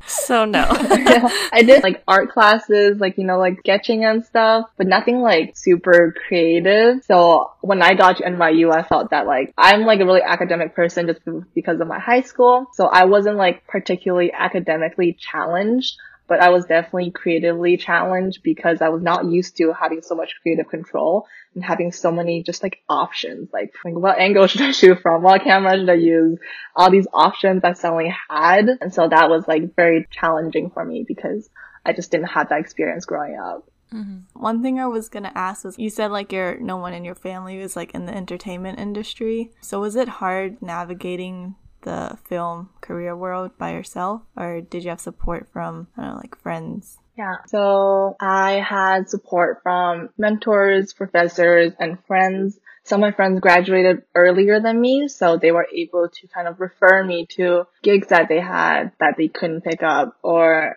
so 0.06 0.44
no. 0.44 0.66
I 0.70 1.62
did 1.64 1.82
like 1.82 2.02
art 2.06 2.30
classes, 2.30 2.98
like, 3.00 3.16
you 3.16 3.24
know, 3.24 3.38
like 3.38 3.60
sketching 3.60 4.04
and 4.04 4.24
stuff, 4.24 4.66
but 4.76 4.86
nothing 4.86 5.22
like 5.22 5.56
super 5.56 6.14
creative. 6.26 7.02
So 7.04 7.52
when 7.62 7.82
I 7.82 7.94
got 7.94 8.18
to 8.18 8.24
NYU, 8.24 8.72
I 8.72 8.82
felt 8.82 9.10
that 9.10 9.26
like 9.26 9.54
I'm 9.56 9.82
like 9.82 10.00
a 10.00 10.04
really 10.04 10.22
academic 10.22 10.74
person 10.74 11.06
just 11.06 11.20
because 11.54 11.80
of 11.80 11.88
my 11.88 11.98
high 11.98 12.22
school. 12.22 12.66
So 12.74 12.86
I 12.86 13.04
wasn't 13.06 13.36
like 13.36 13.66
particularly 13.66 14.30
academically 14.32 15.16
challenged 15.18 15.96
but 16.26 16.40
I 16.40 16.48
was 16.50 16.64
definitely 16.64 17.10
creatively 17.10 17.76
challenged 17.76 18.42
because 18.42 18.80
I 18.80 18.88
was 18.88 19.02
not 19.02 19.26
used 19.26 19.56
to 19.58 19.72
having 19.72 20.02
so 20.02 20.14
much 20.14 20.34
creative 20.42 20.68
control 20.68 21.26
and 21.54 21.62
having 21.62 21.92
so 21.92 22.10
many 22.10 22.42
just 22.42 22.62
like 22.62 22.80
options, 22.88 23.50
like, 23.52 23.74
what 23.84 24.18
angle 24.18 24.46
should 24.48 24.62
I 24.62 24.72
shoot 24.72 25.00
from? 25.00 25.22
What 25.22 25.42
camera 25.42 25.76
should 25.76 25.90
I 25.90 25.94
use? 25.94 26.38
All 26.74 26.90
these 26.90 27.06
options 27.12 27.62
I 27.62 27.74
suddenly 27.74 28.14
had. 28.28 28.68
And 28.80 28.92
so 28.92 29.08
that 29.08 29.28
was 29.28 29.46
like 29.46 29.76
very 29.76 30.06
challenging 30.10 30.70
for 30.70 30.84
me 30.84 31.04
because 31.06 31.50
I 31.84 31.92
just 31.92 32.10
didn't 32.10 32.28
have 32.28 32.48
that 32.48 32.60
experience 32.60 33.04
growing 33.04 33.38
up. 33.38 33.68
Mm-hmm. 33.92 34.40
One 34.40 34.62
thing 34.62 34.80
I 34.80 34.86
was 34.86 35.08
gonna 35.08 35.30
ask 35.34 35.64
was 35.64 35.78
you 35.78 35.90
said 35.90 36.10
like 36.10 36.32
your 36.32 36.58
no 36.58 36.78
one 36.78 36.94
in 36.94 37.04
your 37.04 37.14
family 37.14 37.58
was 37.58 37.76
like 37.76 37.94
in 37.94 38.06
the 38.06 38.14
entertainment 38.14 38.80
industry. 38.80 39.52
So 39.60 39.80
was 39.80 39.94
it 39.94 40.08
hard 40.08 40.60
navigating 40.60 41.54
the 41.84 42.18
film 42.28 42.70
career 42.80 43.16
world 43.16 43.56
by 43.56 43.72
yourself 43.72 44.22
or 44.36 44.60
did 44.60 44.82
you 44.84 44.90
have 44.90 45.00
support 45.00 45.48
from 45.52 45.88
I 45.96 46.02
don't 46.02 46.10
know, 46.10 46.16
like 46.16 46.36
friends? 46.40 46.98
Yeah. 47.16 47.36
So 47.46 48.16
I 48.20 48.54
had 48.54 49.08
support 49.08 49.60
from 49.62 50.10
mentors, 50.18 50.92
professors, 50.92 51.72
and 51.78 51.98
friends. 52.06 52.58
Some 52.82 53.02
of 53.02 53.08
my 53.08 53.16
friends 53.16 53.40
graduated 53.40 54.02
earlier 54.14 54.60
than 54.60 54.80
me, 54.80 55.08
so 55.08 55.36
they 55.36 55.52
were 55.52 55.68
able 55.72 56.08
to 56.08 56.26
kind 56.28 56.48
of 56.48 56.60
refer 56.60 57.04
me 57.04 57.26
to 57.36 57.66
gigs 57.82 58.08
that 58.08 58.28
they 58.28 58.40
had 58.40 58.92
that 58.98 59.14
they 59.16 59.28
couldn't 59.28 59.62
pick 59.62 59.82
up 59.82 60.18
or 60.22 60.76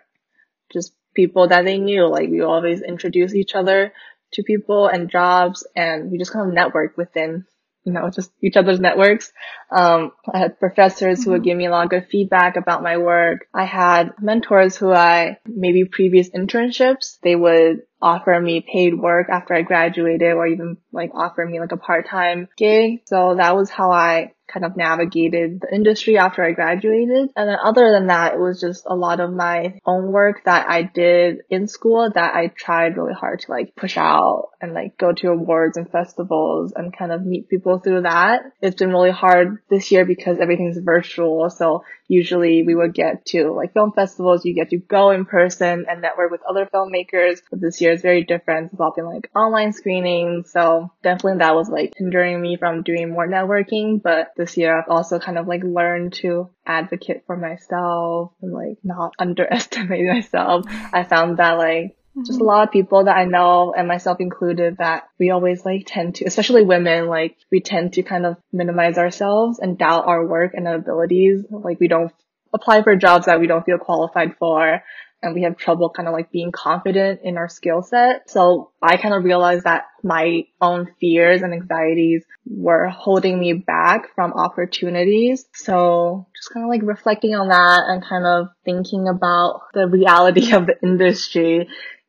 just 0.71 0.93
people 1.15 1.47
that 1.47 1.65
they 1.65 1.79
knew. 1.79 2.07
Like 2.07 2.29
we 2.29 2.41
always 2.41 2.81
introduce 2.81 3.33
each 3.33 3.55
other 3.55 3.91
to 4.33 4.43
people 4.43 4.87
and 4.87 5.09
jobs 5.09 5.65
and 5.75 6.11
we 6.11 6.17
just 6.17 6.31
kind 6.31 6.47
of 6.47 6.53
network 6.53 6.97
within 6.97 7.45
you 7.87 7.93
know, 7.93 8.09
just 8.09 8.31
each 8.43 8.57
other's 8.57 8.81
networks. 8.81 9.31
Um, 9.71 10.11
I 10.31 10.39
had 10.39 10.59
professors 10.59 11.23
who 11.23 11.31
would 11.31 11.43
give 11.43 11.57
me 11.57 11.67
a 11.67 11.69
lot 11.69 11.85
of 11.85 11.89
good 11.89 12.07
feedback 12.11 12.57
about 12.57 12.83
my 12.83 12.97
work. 12.97 13.47
I 13.53 13.63
had 13.63 14.11
mentors 14.21 14.75
who 14.75 14.91
I, 14.91 15.37
maybe 15.45 15.85
previous 15.85 16.29
internships, 16.29 17.17
they 17.23 17.33
would 17.33 17.83
offer 18.01 18.37
me 18.41 18.59
paid 18.59 18.93
work 18.93 19.27
after 19.29 19.53
I 19.53 19.61
graduated 19.61 20.33
or 20.33 20.45
even 20.45 20.77
like 20.91 21.11
offer 21.15 21.45
me 21.45 21.61
like 21.61 21.71
a 21.71 21.77
part-time 21.77 22.49
gig. 22.57 23.03
So 23.05 23.35
that 23.35 23.55
was 23.55 23.69
how 23.69 23.89
I 23.89 24.33
kind 24.47 24.65
of 24.65 24.77
navigated 24.77 25.61
the 25.61 25.73
industry 25.73 26.17
after 26.17 26.43
I 26.43 26.51
graduated. 26.51 27.29
And 27.35 27.49
then 27.49 27.57
other 27.63 27.91
than 27.91 28.07
that, 28.07 28.33
it 28.33 28.39
was 28.39 28.59
just 28.61 28.83
a 28.85 28.95
lot 28.95 29.19
of 29.19 29.31
my 29.31 29.79
own 29.85 30.11
work 30.11 30.43
that 30.45 30.69
I 30.69 30.83
did 30.83 31.41
in 31.49 31.67
school 31.67 32.09
that 32.13 32.35
I 32.35 32.47
tried 32.47 32.97
really 32.97 33.13
hard 33.13 33.41
to 33.41 33.51
like 33.51 33.75
push 33.75 33.97
out 33.97 34.49
and 34.61 34.73
like 34.73 34.97
go 34.97 35.11
to 35.11 35.29
awards 35.29 35.77
and 35.77 35.89
festivals 35.89 36.73
and 36.75 36.95
kind 36.95 37.11
of 37.11 37.25
meet 37.25 37.49
people 37.49 37.79
through 37.79 38.03
that. 38.03 38.41
It's 38.61 38.77
been 38.77 38.91
really 38.91 39.11
hard 39.11 39.59
this 39.69 39.91
year 39.91 40.05
because 40.05 40.39
everything's 40.39 40.77
virtual. 40.77 41.49
So 41.49 41.83
usually 42.07 42.63
we 42.63 42.75
would 42.75 42.93
get 42.93 43.25
to 43.27 43.51
like 43.51 43.73
film 43.73 43.91
festivals, 43.91 44.45
you 44.45 44.53
get 44.53 44.69
to 44.69 44.77
go 44.77 45.11
in 45.11 45.25
person 45.25 45.85
and 45.89 46.01
network 46.01 46.31
with 46.31 46.41
other 46.47 46.65
filmmakers. 46.65 47.41
But 47.49 47.61
this 47.61 47.81
year 47.81 47.91
is 47.91 48.01
very 48.01 48.23
different. 48.23 48.71
It's 48.71 48.79
all 48.79 48.93
been 48.95 49.05
like 49.05 49.29
online 49.35 49.73
screenings. 49.73 50.51
So 50.51 50.91
definitely 51.03 51.39
that 51.39 51.55
was 51.55 51.69
like 51.69 51.93
hindering 51.97 52.41
me 52.41 52.57
from 52.57 52.83
doing 52.83 53.09
more 53.09 53.27
networking. 53.27 54.01
But 54.01 54.31
this 54.37 54.57
year 54.57 54.77
I've 54.77 54.89
also 54.89 55.19
kind 55.19 55.37
of 55.37 55.47
like 55.47 55.63
learned 55.63 56.13
to 56.13 56.49
advocate 56.65 57.23
for 57.25 57.35
myself 57.35 58.31
and 58.41 58.53
like 58.53 58.77
not 58.83 59.13
underestimate 59.19 60.05
myself. 60.05 60.65
I 60.93 61.03
found 61.03 61.37
that 61.37 61.57
like 61.57 61.96
just 62.25 62.39
a 62.39 62.43
lot 62.43 62.67
of 62.67 62.71
people 62.71 63.03
that 63.05 63.15
I 63.15 63.25
know 63.25 63.73
and 63.75 63.87
myself 63.87 64.19
included 64.19 64.77
that 64.77 65.09
we 65.19 65.29
always 65.29 65.65
like 65.65 65.83
tend 65.85 66.15
to, 66.15 66.25
especially 66.25 66.63
women, 66.63 67.07
like 67.07 67.37
we 67.51 67.59
tend 67.59 67.93
to 67.93 68.03
kind 68.03 68.25
of 68.25 68.37
minimize 68.51 68.97
ourselves 68.97 69.59
and 69.59 69.77
doubt 69.77 70.07
our 70.07 70.25
work 70.25 70.53
and 70.53 70.67
our 70.67 70.75
abilities. 70.75 71.45
Like 71.49 71.79
we 71.79 71.87
don't 71.87 72.11
apply 72.53 72.83
for 72.83 72.95
jobs 72.95 73.25
that 73.25 73.39
we 73.39 73.47
don't 73.47 73.65
feel 73.65 73.77
qualified 73.77 74.35
for 74.37 74.81
and 75.21 75.33
we 75.33 75.43
have 75.43 75.57
trouble 75.57 75.89
kind 75.89 76.07
of 76.07 76.13
like 76.13 76.31
being 76.31 76.51
confident 76.51 77.21
in 77.23 77.37
our 77.37 77.49
skill 77.49 77.81
set. 77.81 78.29
So 78.29 78.71
I 78.81 78.97
kind 78.97 79.15
of 79.15 79.23
realized 79.23 79.63
that 79.63 79.85
my 80.03 80.43
own 80.61 80.93
fears 80.99 81.41
and 81.41 81.53
anxieties 81.53 82.23
were 82.45 82.87
holding 82.87 83.39
me 83.39 83.53
back 83.53 84.13
from 84.13 84.33
opportunities. 84.33 85.45
So 85.53 86.27
just 86.35 86.53
kind 86.53 86.65
of 86.65 86.69
like 86.69 86.81
reflecting 86.83 87.35
on 87.35 87.49
that 87.49 87.83
and 87.87 88.03
kind 88.03 88.25
of 88.25 88.49
thinking 88.63 89.07
about 89.07 89.61
the 89.73 89.87
reality 89.87 90.51
of 90.53 90.67
the 90.67 90.77
industry 90.83 91.67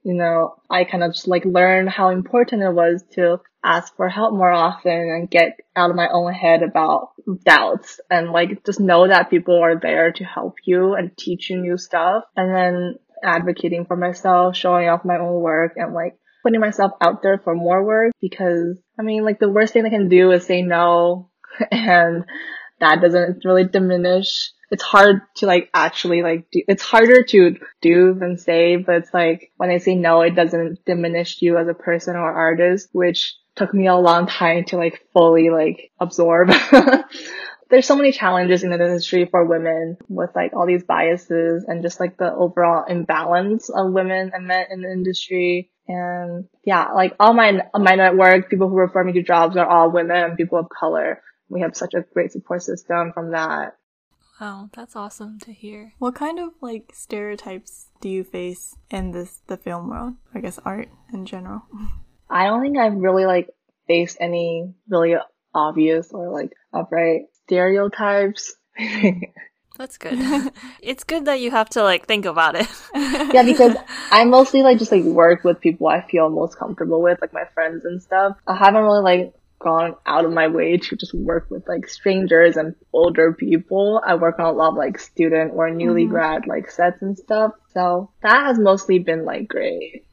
you 0.08 0.14
know, 0.14 0.54
I 0.70 0.84
kind 0.84 1.04
of 1.04 1.12
just 1.12 1.28
like 1.28 1.44
learned 1.44 1.90
how 1.90 2.08
important 2.08 2.62
it 2.62 2.72
was 2.72 3.04
to 3.12 3.42
ask 3.62 3.94
for 3.94 4.08
help 4.08 4.32
more 4.32 4.50
often 4.50 4.90
and 4.90 5.30
get 5.30 5.58
out 5.76 5.90
of 5.90 5.96
my 5.96 6.08
own 6.10 6.32
head 6.32 6.62
about 6.62 7.10
doubts 7.44 8.00
and 8.10 8.30
like 8.30 8.64
just 8.64 8.80
know 8.80 9.06
that 9.06 9.28
people 9.28 9.62
are 9.62 9.78
there 9.78 10.10
to 10.12 10.24
help 10.24 10.54
you 10.64 10.94
and 10.94 11.14
teach 11.14 11.50
you 11.50 11.60
new 11.60 11.76
stuff. 11.76 12.24
And 12.34 12.56
then 12.56 12.94
advocating 13.22 13.84
for 13.84 13.98
myself, 13.98 14.56
showing 14.56 14.88
off 14.88 15.04
my 15.04 15.18
own 15.18 15.42
work 15.42 15.74
and 15.76 15.92
like 15.92 16.16
putting 16.42 16.60
myself 16.60 16.92
out 17.02 17.22
there 17.22 17.36
for 17.44 17.54
more 17.54 17.84
work 17.84 18.12
because 18.18 18.78
I 18.98 19.02
mean 19.02 19.26
like 19.26 19.38
the 19.38 19.50
worst 19.50 19.74
thing 19.74 19.84
I 19.84 19.90
can 19.90 20.08
do 20.08 20.30
is 20.30 20.46
say 20.46 20.62
no 20.62 21.28
and 21.70 22.24
that 22.80 23.02
doesn't 23.02 23.44
really 23.44 23.64
diminish 23.64 24.52
it's 24.70 24.82
hard 24.82 25.22
to 25.36 25.46
like 25.46 25.70
actually 25.72 26.22
like 26.22 26.46
do, 26.50 26.62
it's 26.68 26.82
harder 26.82 27.22
to 27.24 27.56
do 27.80 28.14
than 28.14 28.36
say, 28.36 28.76
but 28.76 28.96
it's 28.96 29.14
like 29.14 29.52
when 29.56 29.70
I 29.70 29.78
say 29.78 29.94
no, 29.94 30.20
it 30.20 30.34
doesn't 30.34 30.84
diminish 30.84 31.40
you 31.40 31.56
as 31.56 31.68
a 31.68 31.74
person 31.74 32.16
or 32.16 32.32
artist, 32.32 32.88
which 32.92 33.34
took 33.56 33.72
me 33.72 33.86
a 33.86 33.96
long 33.96 34.26
time 34.26 34.64
to 34.64 34.76
like 34.76 35.02
fully 35.12 35.50
like 35.50 35.90
absorb. 35.98 36.50
There's 37.70 37.86
so 37.86 37.96
many 37.96 38.12
challenges 38.12 38.62
in 38.62 38.70
the 38.70 38.76
industry 38.76 39.26
for 39.30 39.44
women 39.44 39.98
with 40.08 40.30
like 40.34 40.54
all 40.54 40.66
these 40.66 40.84
biases 40.84 41.64
and 41.68 41.82
just 41.82 42.00
like 42.00 42.16
the 42.16 42.32
overall 42.32 42.84
imbalance 42.88 43.68
of 43.68 43.92
women 43.92 44.30
and 44.32 44.46
men 44.46 44.66
in 44.70 44.80
the 44.80 44.90
industry. 44.90 45.70
And 45.86 46.46
yeah, 46.64 46.92
like 46.92 47.14
all 47.20 47.34
my, 47.34 47.60
my 47.74 47.94
network, 47.94 48.48
people 48.48 48.68
who 48.70 48.76
refer 48.76 49.04
me 49.04 49.12
to 49.14 49.22
jobs 49.22 49.56
are 49.58 49.68
all 49.68 49.90
women 49.90 50.16
and 50.16 50.36
people 50.36 50.58
of 50.58 50.68
color. 50.70 51.22
We 51.50 51.60
have 51.60 51.76
such 51.76 51.92
a 51.92 52.04
great 52.14 52.32
support 52.32 52.62
system 52.62 53.12
from 53.12 53.32
that. 53.32 53.74
Wow, 54.40 54.70
that's 54.72 54.94
awesome 54.94 55.38
to 55.40 55.52
hear. 55.52 55.94
What 55.98 56.14
kind 56.14 56.38
of 56.38 56.50
like 56.60 56.92
stereotypes 56.94 57.90
do 58.00 58.08
you 58.08 58.22
face 58.22 58.76
in 58.90 59.10
this 59.10 59.40
the 59.46 59.56
film 59.56 59.90
world? 59.90 60.14
I 60.34 60.40
guess 60.40 60.60
art 60.64 60.88
in 61.12 61.26
general. 61.26 61.62
I 62.30 62.44
don't 62.46 62.62
think 62.62 62.78
I've 62.78 62.94
really 62.94 63.26
like 63.26 63.48
faced 63.88 64.18
any 64.20 64.74
really 64.88 65.14
obvious 65.54 66.10
or 66.12 66.30
like 66.30 66.52
upright 66.72 67.22
stereotypes. 67.44 68.54
That's 69.78 69.96
good. 69.96 70.18
it's 70.82 71.04
good 71.04 71.24
that 71.26 71.40
you 71.40 71.50
have 71.50 71.70
to 71.70 71.82
like 71.82 72.06
think 72.06 72.24
about 72.24 72.54
it. 72.56 72.68
yeah, 72.94 73.44
because 73.44 73.76
I 74.10 74.24
mostly 74.24 74.62
like 74.62 74.78
just 74.78 74.92
like 74.92 75.04
work 75.04 75.44
with 75.44 75.60
people 75.60 75.86
I 75.86 76.02
feel 76.02 76.28
most 76.28 76.58
comfortable 76.58 77.00
with, 77.00 77.20
like 77.20 77.32
my 77.32 77.44
friends 77.54 77.84
and 77.84 78.02
stuff. 78.02 78.36
I 78.46 78.56
haven't 78.56 78.82
really 78.82 79.02
like 79.02 79.34
gone 79.58 79.96
out 80.06 80.24
of 80.24 80.32
my 80.32 80.48
way 80.48 80.76
to 80.76 80.96
just 80.96 81.14
work 81.14 81.46
with 81.50 81.66
like 81.68 81.88
strangers 81.88 82.56
and 82.56 82.74
older 82.92 83.32
people. 83.32 84.00
I 84.04 84.14
work 84.14 84.38
on 84.38 84.46
a 84.46 84.52
lot 84.52 84.70
of 84.70 84.76
like 84.76 84.98
student 84.98 85.52
or 85.54 85.70
newly 85.70 86.04
mm-hmm. 86.04 86.12
grad 86.12 86.46
like 86.46 86.70
sets 86.70 87.02
and 87.02 87.18
stuff. 87.18 87.52
So 87.74 88.10
that 88.22 88.46
has 88.46 88.58
mostly 88.58 88.98
been 88.98 89.24
like 89.24 89.48
great. 89.48 90.04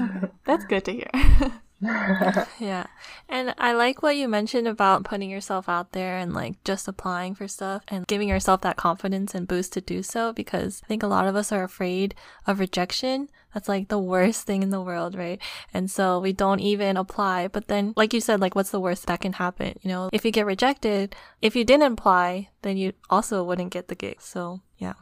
Okay. 0.00 0.28
That's 0.44 0.64
good 0.64 0.84
to 0.84 0.92
hear. 0.92 1.10
yeah. 2.60 2.86
And 3.28 3.54
I 3.58 3.72
like 3.72 4.02
what 4.02 4.16
you 4.16 4.28
mentioned 4.28 4.68
about 4.68 5.04
putting 5.04 5.30
yourself 5.30 5.68
out 5.68 5.92
there 5.92 6.16
and 6.16 6.32
like 6.32 6.62
just 6.64 6.86
applying 6.86 7.34
for 7.34 7.48
stuff 7.48 7.82
and 7.88 8.06
giving 8.06 8.28
yourself 8.28 8.60
that 8.60 8.76
confidence 8.76 9.34
and 9.34 9.48
boost 9.48 9.72
to 9.72 9.80
do 9.80 10.02
so 10.02 10.32
because 10.32 10.80
I 10.84 10.86
think 10.86 11.02
a 11.02 11.08
lot 11.08 11.26
of 11.26 11.34
us 11.34 11.50
are 11.50 11.64
afraid 11.64 12.14
of 12.46 12.60
rejection. 12.60 13.28
That's 13.52 13.68
like 13.68 13.88
the 13.88 13.98
worst 13.98 14.46
thing 14.46 14.62
in 14.62 14.70
the 14.70 14.80
world, 14.80 15.16
right? 15.16 15.40
And 15.74 15.90
so 15.90 16.20
we 16.20 16.32
don't 16.32 16.60
even 16.60 16.96
apply. 16.96 17.48
But 17.48 17.68
then, 17.68 17.94
like 17.96 18.14
you 18.14 18.20
said, 18.20 18.40
like 18.40 18.54
what's 18.54 18.70
the 18.70 18.80
worst 18.80 19.06
that 19.06 19.20
can 19.20 19.34
happen? 19.34 19.78
You 19.82 19.88
know, 19.88 20.08
if 20.12 20.24
you 20.24 20.30
get 20.30 20.46
rejected, 20.46 21.16
if 21.40 21.56
you 21.56 21.64
didn't 21.64 21.92
apply, 21.92 22.50
then 22.62 22.76
you 22.76 22.92
also 23.10 23.42
wouldn't 23.42 23.72
get 23.72 23.88
the 23.88 23.96
gig. 23.96 24.22
So 24.22 24.60
yeah. 24.78 24.94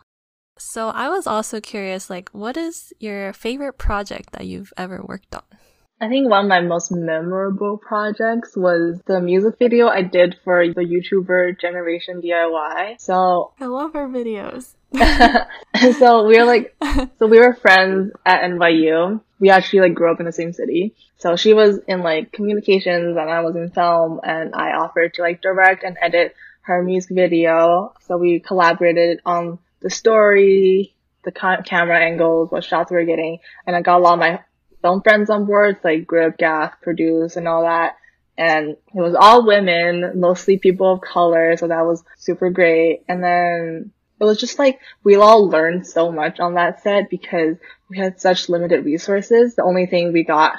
So 0.58 0.90
I 0.90 1.08
was 1.08 1.26
also 1.26 1.58
curious, 1.58 2.10
like, 2.10 2.28
what 2.32 2.58
is 2.58 2.92
your 2.98 3.32
favorite 3.32 3.78
project 3.78 4.32
that 4.32 4.46
you've 4.46 4.74
ever 4.76 5.02
worked 5.02 5.34
on? 5.34 5.42
I 6.02 6.08
think 6.08 6.30
one 6.30 6.46
of 6.46 6.48
my 6.48 6.60
most 6.60 6.90
memorable 6.90 7.76
projects 7.76 8.56
was 8.56 9.02
the 9.04 9.20
music 9.20 9.58
video 9.58 9.88
I 9.88 10.00
did 10.00 10.38
for 10.42 10.66
the 10.66 10.80
YouTuber 10.80 11.60
Generation 11.60 12.22
DIY. 12.22 12.98
So 12.98 13.52
I 13.60 13.66
love 13.66 13.92
her 13.92 14.08
videos. 14.08 14.76
so 15.98 16.26
we 16.26 16.38
were 16.38 16.46
like, 16.46 16.74
so 17.18 17.26
we 17.26 17.38
were 17.38 17.52
friends 17.52 18.12
at 18.24 18.40
NYU. 18.42 19.20
We 19.40 19.50
actually 19.50 19.80
like 19.80 19.94
grew 19.94 20.10
up 20.10 20.20
in 20.20 20.26
the 20.26 20.32
same 20.32 20.54
city. 20.54 20.94
So 21.18 21.36
she 21.36 21.52
was 21.52 21.78
in 21.86 22.00
like 22.00 22.32
communications 22.32 23.18
and 23.18 23.28
I 23.30 23.40
was 23.40 23.54
in 23.54 23.70
film 23.70 24.20
and 24.24 24.54
I 24.54 24.72
offered 24.72 25.14
to 25.14 25.22
like 25.22 25.42
direct 25.42 25.84
and 25.84 25.98
edit 26.00 26.34
her 26.62 26.82
music 26.82 27.14
video. 27.14 27.92
So 28.06 28.16
we 28.16 28.40
collaborated 28.40 29.20
on 29.26 29.58
the 29.80 29.90
story, 29.90 30.94
the 31.24 31.32
ca- 31.32 31.60
camera 31.62 31.98
angles, 31.98 32.50
what 32.50 32.64
shots 32.64 32.90
we 32.90 32.96
were 32.96 33.04
getting, 33.04 33.40
and 33.66 33.76
I 33.76 33.82
got 33.82 33.98
a 33.98 34.02
lot 34.02 34.14
of 34.14 34.20
my 34.20 34.40
film 34.82 35.02
friends 35.02 35.30
on 35.30 35.46
board, 35.46 35.78
like 35.84 36.06
Grip, 36.06 36.38
Gath, 36.38 36.74
Produce, 36.82 37.36
and 37.36 37.46
all 37.46 37.62
that. 37.62 37.96
And 38.36 38.70
it 38.70 38.78
was 38.94 39.14
all 39.14 39.46
women, 39.46 40.18
mostly 40.18 40.58
people 40.58 40.94
of 40.94 41.00
color, 41.00 41.56
so 41.56 41.68
that 41.68 41.84
was 41.84 42.02
super 42.16 42.50
great. 42.50 43.02
And 43.08 43.22
then 43.22 43.92
it 44.20 44.24
was 44.24 44.38
just 44.38 44.58
like 44.58 44.80
we 45.02 45.16
all 45.16 45.48
learned 45.48 45.86
so 45.86 46.12
much 46.12 46.40
on 46.40 46.54
that 46.54 46.82
set 46.82 47.10
because 47.10 47.56
we 47.88 47.98
had 47.98 48.20
such 48.20 48.48
limited 48.48 48.84
resources. 48.84 49.56
The 49.56 49.64
only 49.64 49.86
thing 49.86 50.12
we 50.12 50.24
got, 50.24 50.54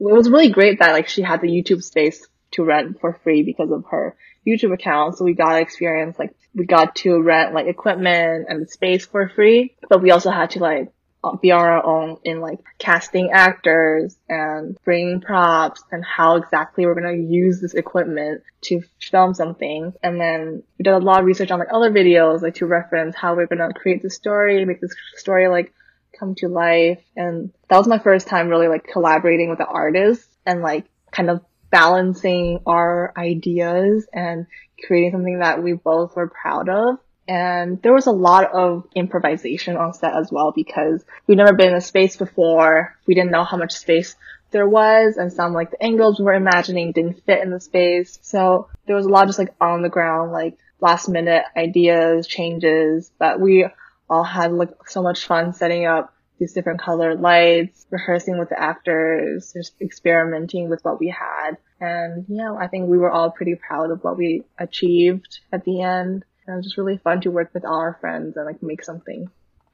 it 0.00 0.12
was 0.12 0.30
really 0.30 0.50
great 0.50 0.78
that 0.80 0.92
like 0.92 1.08
she 1.08 1.22
had 1.22 1.40
the 1.40 1.48
YouTube 1.48 1.82
space 1.82 2.26
to 2.52 2.64
rent 2.64 3.00
for 3.00 3.18
free 3.22 3.42
because 3.42 3.70
of 3.70 3.84
her 3.90 4.16
YouTube 4.46 4.72
account. 4.72 5.16
So 5.16 5.24
we 5.24 5.34
got 5.34 5.60
experience 5.60 6.18
like 6.18 6.34
we 6.54 6.66
got 6.66 6.96
to 6.96 7.20
rent 7.20 7.54
like 7.54 7.66
equipment 7.66 8.46
and 8.48 8.68
space 8.68 9.06
for 9.06 9.28
free, 9.28 9.74
but 9.88 10.02
we 10.02 10.10
also 10.10 10.30
had 10.30 10.50
to 10.50 10.60
like 10.60 10.92
be 11.40 11.52
our 11.52 11.84
own 11.84 12.18
in 12.24 12.40
like 12.40 12.58
casting 12.78 13.30
actors 13.32 14.16
and 14.28 14.76
bringing 14.84 15.20
props 15.20 15.82
and 15.90 16.04
how 16.04 16.36
exactly 16.36 16.86
we're 16.86 17.00
going 17.00 17.16
to 17.16 17.34
use 17.34 17.60
this 17.60 17.74
equipment 17.74 18.42
to 18.62 18.82
film 19.00 19.34
something. 19.34 19.92
And 20.02 20.20
then 20.20 20.62
we 20.78 20.82
did 20.82 20.94
a 20.94 20.98
lot 20.98 21.20
of 21.20 21.26
research 21.26 21.50
on 21.50 21.58
like 21.58 21.72
other 21.72 21.90
videos, 21.90 22.42
like 22.42 22.56
to 22.56 22.66
reference 22.66 23.16
how 23.16 23.34
we're 23.34 23.46
going 23.46 23.66
to 23.66 23.78
create 23.78 24.02
the 24.02 24.10
story, 24.10 24.64
make 24.64 24.80
this 24.80 24.94
story 25.16 25.48
like 25.48 25.72
come 26.18 26.34
to 26.36 26.48
life. 26.48 27.02
And 27.16 27.52
that 27.68 27.78
was 27.78 27.88
my 27.88 27.98
first 27.98 28.26
time 28.26 28.48
really 28.48 28.68
like 28.68 28.86
collaborating 28.86 29.50
with 29.50 29.58
the 29.58 29.66
artists 29.66 30.28
and 30.46 30.62
like 30.62 30.86
kind 31.10 31.30
of 31.30 31.40
balancing 31.70 32.60
our 32.66 33.12
ideas 33.16 34.06
and 34.12 34.46
creating 34.86 35.10
something 35.12 35.40
that 35.40 35.62
we 35.62 35.72
both 35.72 36.14
were 36.14 36.28
proud 36.28 36.68
of. 36.68 36.98
And 37.26 37.80
there 37.82 37.94
was 37.94 38.06
a 38.06 38.12
lot 38.12 38.52
of 38.52 38.86
improvisation 38.94 39.76
on 39.76 39.94
set 39.94 40.14
as 40.14 40.30
well 40.30 40.52
because 40.52 41.04
we'd 41.26 41.38
never 41.38 41.54
been 41.54 41.68
in 41.68 41.74
a 41.74 41.80
space 41.80 42.16
before. 42.16 42.96
We 43.06 43.14
didn't 43.14 43.30
know 43.30 43.44
how 43.44 43.56
much 43.56 43.72
space 43.72 44.16
there 44.50 44.68
was 44.68 45.16
and 45.16 45.32
some 45.32 45.52
like 45.52 45.70
the 45.70 45.82
angles 45.82 46.18
we 46.18 46.26
were 46.26 46.34
imagining 46.34 46.92
didn't 46.92 47.24
fit 47.24 47.42
in 47.42 47.50
the 47.50 47.60
space. 47.60 48.18
So 48.22 48.68
there 48.86 48.96
was 48.96 49.06
a 49.06 49.08
lot 49.08 49.26
just 49.26 49.38
like 49.38 49.54
on 49.60 49.82
the 49.82 49.88
ground, 49.88 50.32
like 50.32 50.58
last 50.80 51.08
minute 51.08 51.44
ideas, 51.56 52.26
changes, 52.26 53.10
but 53.18 53.40
we 53.40 53.66
all 54.08 54.22
had 54.22 54.52
like 54.52 54.70
so 54.86 55.02
much 55.02 55.26
fun 55.26 55.52
setting 55.52 55.86
up 55.86 56.14
these 56.38 56.52
different 56.52 56.80
colored 56.80 57.20
lights, 57.20 57.86
rehearsing 57.90 58.38
with 58.38 58.48
the 58.48 58.60
actors, 58.60 59.52
just 59.52 59.80
experimenting 59.80 60.68
with 60.68 60.84
what 60.84 61.00
we 61.00 61.08
had. 61.08 61.56
And 61.80 62.26
yeah, 62.28 62.54
I 62.54 62.66
think 62.66 62.88
we 62.88 62.98
were 62.98 63.10
all 63.10 63.30
pretty 63.30 63.54
proud 63.54 63.90
of 63.90 64.02
what 64.02 64.16
we 64.16 64.44
achieved 64.58 65.40
at 65.52 65.64
the 65.64 65.82
end. 65.82 66.24
And 66.46 66.54
it 66.54 66.56
was 66.58 66.66
just 66.66 66.78
really 66.78 66.98
fun 66.98 67.20
to 67.22 67.30
work 67.30 67.50
with 67.54 67.64
all 67.64 67.78
our 67.80 67.98
friends 68.00 68.36
and 68.36 68.46
like 68.46 68.62
make 68.62 68.84
something 68.84 69.30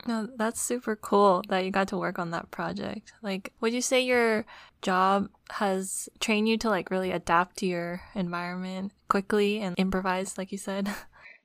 No, 0.06 0.28
that's 0.36 0.60
super 0.60 0.96
cool 0.96 1.42
that 1.48 1.64
you 1.64 1.70
got 1.70 1.88
to 1.88 1.98
work 1.98 2.18
on 2.18 2.30
that 2.30 2.50
project. 2.50 3.12
Like, 3.22 3.52
would 3.60 3.72
you 3.72 3.82
say 3.82 4.00
your 4.00 4.46
job 4.82 5.28
has 5.50 6.08
trained 6.20 6.48
you 6.48 6.56
to 6.58 6.70
like 6.70 6.90
really 6.90 7.10
adapt 7.10 7.58
to 7.58 7.66
your 7.66 8.00
environment 8.14 8.92
quickly 9.08 9.60
and 9.60 9.76
improvise, 9.78 10.38
like 10.38 10.52
you 10.52 10.58
said? 10.58 10.88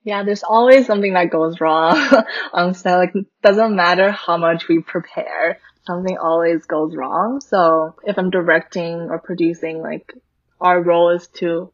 Yeah, 0.05 0.21
there's 0.21 0.43
always 0.43 0.85
something 0.85 1.13
that 1.13 1.31
goes 1.31 1.59
wrong 1.59 1.97
um, 2.11 2.23
on 2.53 2.73
set. 2.75 2.97
Like, 2.97 3.13
doesn't 3.41 3.75
matter 3.75 4.11
how 4.11 4.37
much 4.37 4.67
we 4.67 4.79
prepare, 4.79 5.57
something 5.87 6.15
always 6.15 6.63
goes 6.67 6.95
wrong. 6.95 7.41
So 7.41 7.95
if 8.05 8.19
I'm 8.19 8.29
directing 8.29 9.09
or 9.09 9.17
producing, 9.17 9.81
like, 9.81 10.13
our 10.61 10.79
role 10.79 11.09
is 11.09 11.27
to 11.39 11.71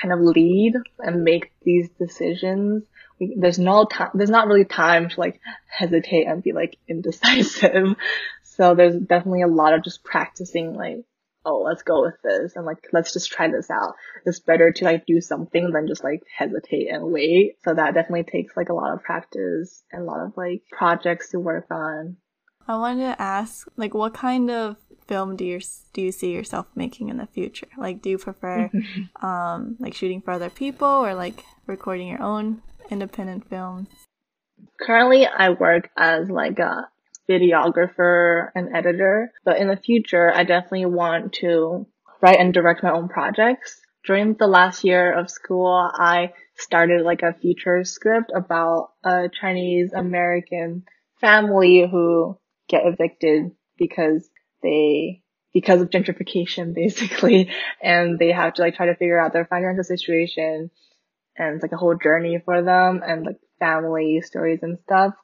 kind 0.00 0.12
of 0.12 0.20
lead 0.20 0.74
and 0.98 1.24
make 1.24 1.52
these 1.62 1.88
decisions. 1.98 2.84
There's 3.20 3.58
no 3.58 3.84
time, 3.84 4.10
there's 4.14 4.30
not 4.30 4.46
really 4.46 4.64
time 4.64 5.08
to 5.08 5.20
like 5.20 5.40
hesitate 5.66 6.26
and 6.26 6.42
be 6.42 6.52
like 6.52 6.76
indecisive. 6.88 7.96
So 8.58 8.74
there's 8.74 8.96
definitely 8.96 9.42
a 9.42 9.46
lot 9.46 9.72
of 9.72 9.84
just 9.84 10.02
practicing 10.02 10.74
like, 10.74 11.04
oh, 11.44 11.62
let's 11.64 11.82
go 11.82 12.02
with 12.02 12.16
this 12.24 12.56
and 12.56 12.66
like, 12.66 12.78
let's 12.92 13.12
just 13.12 13.30
try 13.30 13.48
this 13.48 13.70
out. 13.70 13.94
It's 14.26 14.40
better 14.40 14.72
to 14.72 14.84
like 14.84 15.06
do 15.06 15.20
something 15.20 15.70
than 15.70 15.86
just 15.86 16.02
like 16.02 16.22
hesitate 16.36 16.88
and 16.90 17.12
wait. 17.12 17.54
So 17.62 17.72
that 17.72 17.94
definitely 17.94 18.24
takes 18.24 18.56
like 18.56 18.68
a 18.68 18.74
lot 18.74 18.92
of 18.92 19.04
practice 19.04 19.84
and 19.92 20.02
a 20.02 20.04
lot 20.04 20.26
of 20.26 20.36
like 20.36 20.62
projects 20.72 21.30
to 21.30 21.38
work 21.38 21.66
on. 21.70 22.16
I 22.66 22.76
wanted 22.76 23.14
to 23.14 23.22
ask, 23.22 23.66
like, 23.76 23.94
what 23.94 24.12
kind 24.12 24.50
of 24.50 24.76
film 25.08 25.36
do 25.36 25.44
you 25.44 25.60
do 25.94 26.02
you 26.02 26.12
see 26.12 26.32
yourself 26.32 26.66
making 26.76 27.08
in 27.08 27.16
the 27.16 27.26
future? 27.26 27.66
Like, 27.76 28.02
do 28.02 28.10
you 28.10 28.18
prefer 28.18 28.70
um, 29.22 29.76
like 29.80 29.94
shooting 29.94 30.20
for 30.20 30.32
other 30.32 30.50
people 30.50 30.86
or 30.86 31.14
like 31.14 31.42
recording 31.66 32.08
your 32.08 32.22
own 32.22 32.62
independent 32.90 33.48
films? 33.48 33.88
Currently, 34.80 35.26
I 35.26 35.50
work 35.50 35.90
as 35.96 36.30
like 36.30 36.58
a 36.58 36.88
videographer 37.28 38.50
and 38.54 38.74
editor, 38.74 39.32
but 39.44 39.58
in 39.58 39.68
the 39.68 39.76
future, 39.76 40.32
I 40.32 40.44
definitely 40.44 40.86
want 40.86 41.32
to 41.34 41.86
write 42.20 42.38
and 42.38 42.54
direct 42.54 42.82
my 42.82 42.92
own 42.92 43.08
projects. 43.08 43.80
During 44.04 44.34
the 44.34 44.46
last 44.46 44.84
year 44.84 45.12
of 45.12 45.30
school, 45.30 45.90
I 45.94 46.32
started 46.56 47.02
like 47.02 47.22
a 47.22 47.34
feature 47.34 47.84
script 47.84 48.32
about 48.34 48.90
a 49.04 49.28
Chinese 49.28 49.92
American 49.92 50.84
family 51.20 51.86
who 51.90 52.38
get 52.68 52.86
evicted 52.86 53.52
because 53.76 54.28
they 54.62 55.22
because 55.52 55.80
of 55.80 55.90
gentrification 55.90 56.74
basically 56.82 57.50
and 57.82 58.18
they 58.18 58.32
have 58.32 58.54
to 58.54 58.62
like 58.62 58.74
try 58.74 58.86
to 58.86 58.96
figure 58.96 59.18
out 59.18 59.32
their 59.32 59.46
financial 59.46 59.84
situation 59.84 60.70
and 61.36 61.54
it's 61.54 61.62
like 61.62 61.72
a 61.72 61.76
whole 61.76 61.96
journey 61.96 62.40
for 62.44 62.62
them 62.62 63.02
and 63.06 63.24
like 63.26 63.38
family 63.58 64.20
stories 64.20 64.60
and 64.62 64.78
stuff 64.80 65.14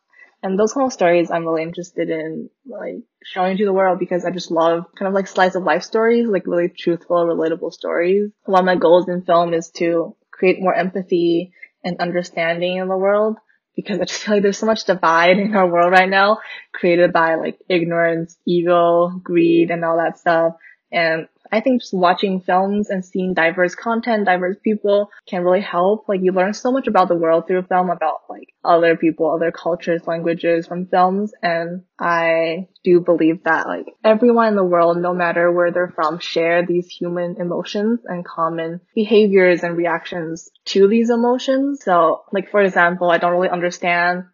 and 0.44 0.58
those 0.58 0.74
kind 0.74 0.86
of 0.86 0.92
stories 0.92 1.30
I'm 1.30 1.46
really 1.46 1.62
interested 1.62 2.10
in 2.10 2.50
like 2.66 2.96
showing 3.24 3.56
to 3.56 3.64
the 3.64 3.72
world 3.72 3.98
because 3.98 4.26
I 4.26 4.30
just 4.30 4.50
love 4.50 4.84
kind 4.94 5.08
of 5.08 5.14
like 5.14 5.26
slice 5.26 5.54
of 5.54 5.62
life 5.62 5.82
stories, 5.82 6.28
like 6.28 6.46
really 6.46 6.68
truthful, 6.68 7.24
relatable 7.24 7.72
stories. 7.72 8.30
One 8.44 8.60
of 8.60 8.66
my 8.66 8.76
goals 8.76 9.08
in 9.08 9.22
film 9.22 9.54
is 9.54 9.70
to 9.76 10.14
create 10.30 10.60
more 10.60 10.74
empathy 10.74 11.54
and 11.82 11.98
understanding 11.98 12.76
in 12.76 12.88
the 12.88 12.96
world 12.96 13.38
because 13.76 14.00
I 14.00 14.04
just 14.04 14.22
feel 14.22 14.34
like 14.34 14.42
there's 14.42 14.58
so 14.58 14.66
much 14.66 14.84
divide 14.84 15.38
in 15.38 15.54
our 15.54 15.66
world 15.66 15.92
right 15.92 16.08
now 16.08 16.38
created 16.72 17.12
by 17.12 17.34
like 17.36 17.58
ignorance, 17.68 18.36
ego, 18.46 19.10
greed, 19.22 19.70
and 19.70 19.84
all 19.84 19.96
that 19.98 20.18
stuff. 20.18 20.54
And 20.94 21.28
I 21.50 21.60
think 21.60 21.82
just 21.82 21.92
watching 21.92 22.40
films 22.40 22.88
and 22.88 23.04
seeing 23.04 23.34
diverse 23.34 23.74
content, 23.74 24.26
diverse 24.26 24.56
people 24.62 25.10
can 25.26 25.42
really 25.42 25.60
help. 25.60 26.08
Like 26.08 26.20
you 26.22 26.32
learn 26.32 26.54
so 26.54 26.72
much 26.72 26.86
about 26.86 27.08
the 27.08 27.16
world 27.16 27.46
through 27.46 27.62
film, 27.64 27.90
about 27.90 28.22
like 28.30 28.54
other 28.64 28.96
people, 28.96 29.30
other 29.30 29.52
cultures, 29.52 30.06
languages 30.06 30.66
from 30.66 30.86
films. 30.86 31.32
And 31.42 31.82
I 31.98 32.68
do 32.82 33.00
believe 33.00 33.44
that 33.44 33.66
like 33.66 33.86
everyone 34.02 34.48
in 34.48 34.56
the 34.56 34.64
world, 34.64 34.96
no 34.96 35.12
matter 35.12 35.50
where 35.52 35.70
they're 35.70 35.92
from, 35.94 36.18
share 36.18 36.64
these 36.64 36.88
human 36.88 37.36
emotions 37.40 38.00
and 38.04 38.24
common 38.24 38.80
behaviors 38.94 39.62
and 39.62 39.76
reactions 39.76 40.50
to 40.66 40.88
these 40.88 41.10
emotions. 41.10 41.84
So 41.84 42.24
like, 42.32 42.50
for 42.50 42.62
example, 42.62 43.10
I 43.10 43.18
don't 43.18 43.32
really 43.32 43.50
understand 43.50 44.24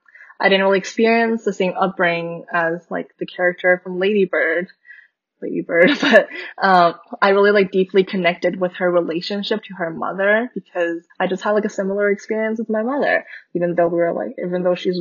I 0.40 0.49
didn't 0.49 0.64
really 0.64 0.79
experience 0.79 1.45
the 1.45 1.52
same 1.52 1.75
upbringing 1.79 2.47
as 2.50 2.87
like 2.90 3.14
the 3.19 3.26
character 3.26 3.79
from 3.85 3.99
Lady 3.99 4.25
Bird 4.25 4.69
Lady 5.42 5.61
Bird, 5.66 5.90
but 6.00 6.28
um, 6.62 6.94
I 7.20 7.30
really 7.30 7.50
like 7.52 7.70
deeply 7.70 8.04
connected 8.04 8.61
with 8.61 8.75
her 8.75 8.90
relationship 8.90 9.62
to 9.64 9.75
her 9.75 9.90
mother 9.90 10.50
because 10.54 11.06
I 11.18 11.26
just 11.26 11.42
had 11.42 11.52
like 11.52 11.64
a 11.64 11.70
similar 11.70 12.11
experience 12.11 12.59
with 12.59 12.70
my 12.70 12.82
mother, 12.82 13.25
even 13.54 13.75
though 13.75 13.88
we 13.88 13.99
were 13.99 14.12
like, 14.12 14.37
even 14.44 14.62
though 14.62 14.75
she's 14.75 15.00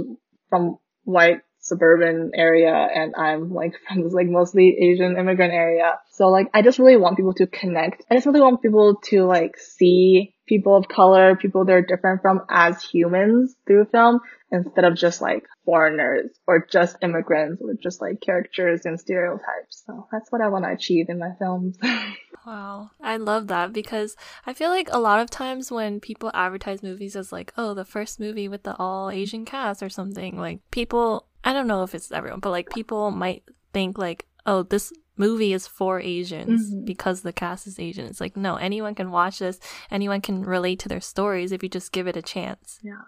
from 0.50 0.78
white 1.04 1.42
suburban 1.60 2.32
area 2.34 2.74
and 2.74 3.14
I'm 3.16 3.54
like 3.54 3.74
from 3.88 4.04
this 4.04 4.14
like 4.14 4.28
mostly 4.28 4.76
Asian 4.80 5.18
immigrant 5.18 5.54
area. 5.54 6.00
So 6.12 6.30
like 6.30 6.48
I 6.54 6.62
just 6.62 6.80
really 6.80 6.98
want 6.98 7.18
people 7.18 7.34
to 7.36 7.48
connect. 7.48 8.04
I 8.10 8.16
just 8.16 8.26
really 8.26 8.42
want 8.42 8.62
people 8.62 8.96
to 9.06 9.26
like 9.26 9.58
see 9.58 10.36
people 10.48 10.76
of 10.76 10.88
color, 10.88 11.36
people 11.36 11.66
they're 11.66 11.86
different 11.86 12.22
from 12.22 12.42
as 12.50 12.82
humans 12.82 13.56
through 13.68 13.86
film 13.92 14.20
instead 14.52 14.84
of 14.84 14.96
just 14.96 15.22
like 15.22 15.46
foreigners 15.64 16.32
or 16.48 16.66
just 16.72 16.98
immigrants 17.04 17.62
or 17.62 17.76
just 17.76 18.02
like 18.02 18.20
characters 18.22 18.82
and 18.86 19.00
stereotypes. 19.00 19.84
So 19.86 20.08
that's 20.12 20.32
what 20.32 20.42
I 20.42 20.48
want 20.48 20.66
to 20.66 20.72
achieve 20.72 21.06
in 21.10 21.20
my 21.20 21.32
films. 21.38 21.78
wow. 22.46 22.90
I 23.02 23.18
love 23.18 23.48
that 23.48 23.72
because 23.72 24.16
I 24.48 24.54
feel 24.54 24.70
like 24.70 24.90
a 24.92 25.00
lot 25.00 25.20
of 25.20 25.30
times 25.30 25.72
when 25.72 26.00
people 26.00 26.32
advertise 26.34 26.82
movies 26.82 27.16
as 27.16 27.32
like, 27.32 27.54
oh, 27.58 27.76
the 27.76 27.86
first 27.86 28.20
movie 28.20 28.48
with 28.48 28.64
the 28.64 28.76
all 28.78 29.12
Asian 29.12 29.46
cast 29.46 29.84
or 29.84 29.90
something, 29.90 30.40
like 30.40 30.60
people, 30.72 31.28
I 31.44 31.54
don't 31.54 31.68
know 31.68 31.84
if 31.84 31.96
it's 31.96 32.12
everyone, 32.12 32.40
but 32.40 32.52
like 32.52 32.70
people 32.70 33.12
might 33.12 33.44
think 33.74 33.98
like, 33.98 34.28
oh, 34.46 34.64
this 34.64 34.92
movie 35.18 35.54
is 35.54 35.68
for 35.68 36.00
Asians 36.00 36.72
mm-hmm. 36.72 36.86
because 36.86 37.22
the 37.22 37.34
cast 37.34 37.68
is 37.68 37.80
Asian. 37.80 38.06
It's 38.06 38.22
like, 38.22 38.38
no, 38.38 38.56
anyone 38.56 38.96
can 38.96 39.12
watch 39.12 39.40
this. 39.40 39.60
Anyone 39.92 40.22
can 40.22 40.44
relate 40.44 40.80
to 40.80 40.90
their 40.90 41.02
stories 41.02 41.52
if 41.52 41.62
you 41.62 41.70
just 41.70 41.92
give 41.92 42.08
it 42.08 42.18
a 42.18 42.22
chance. 42.22 42.80
Yeah. 42.82 43.04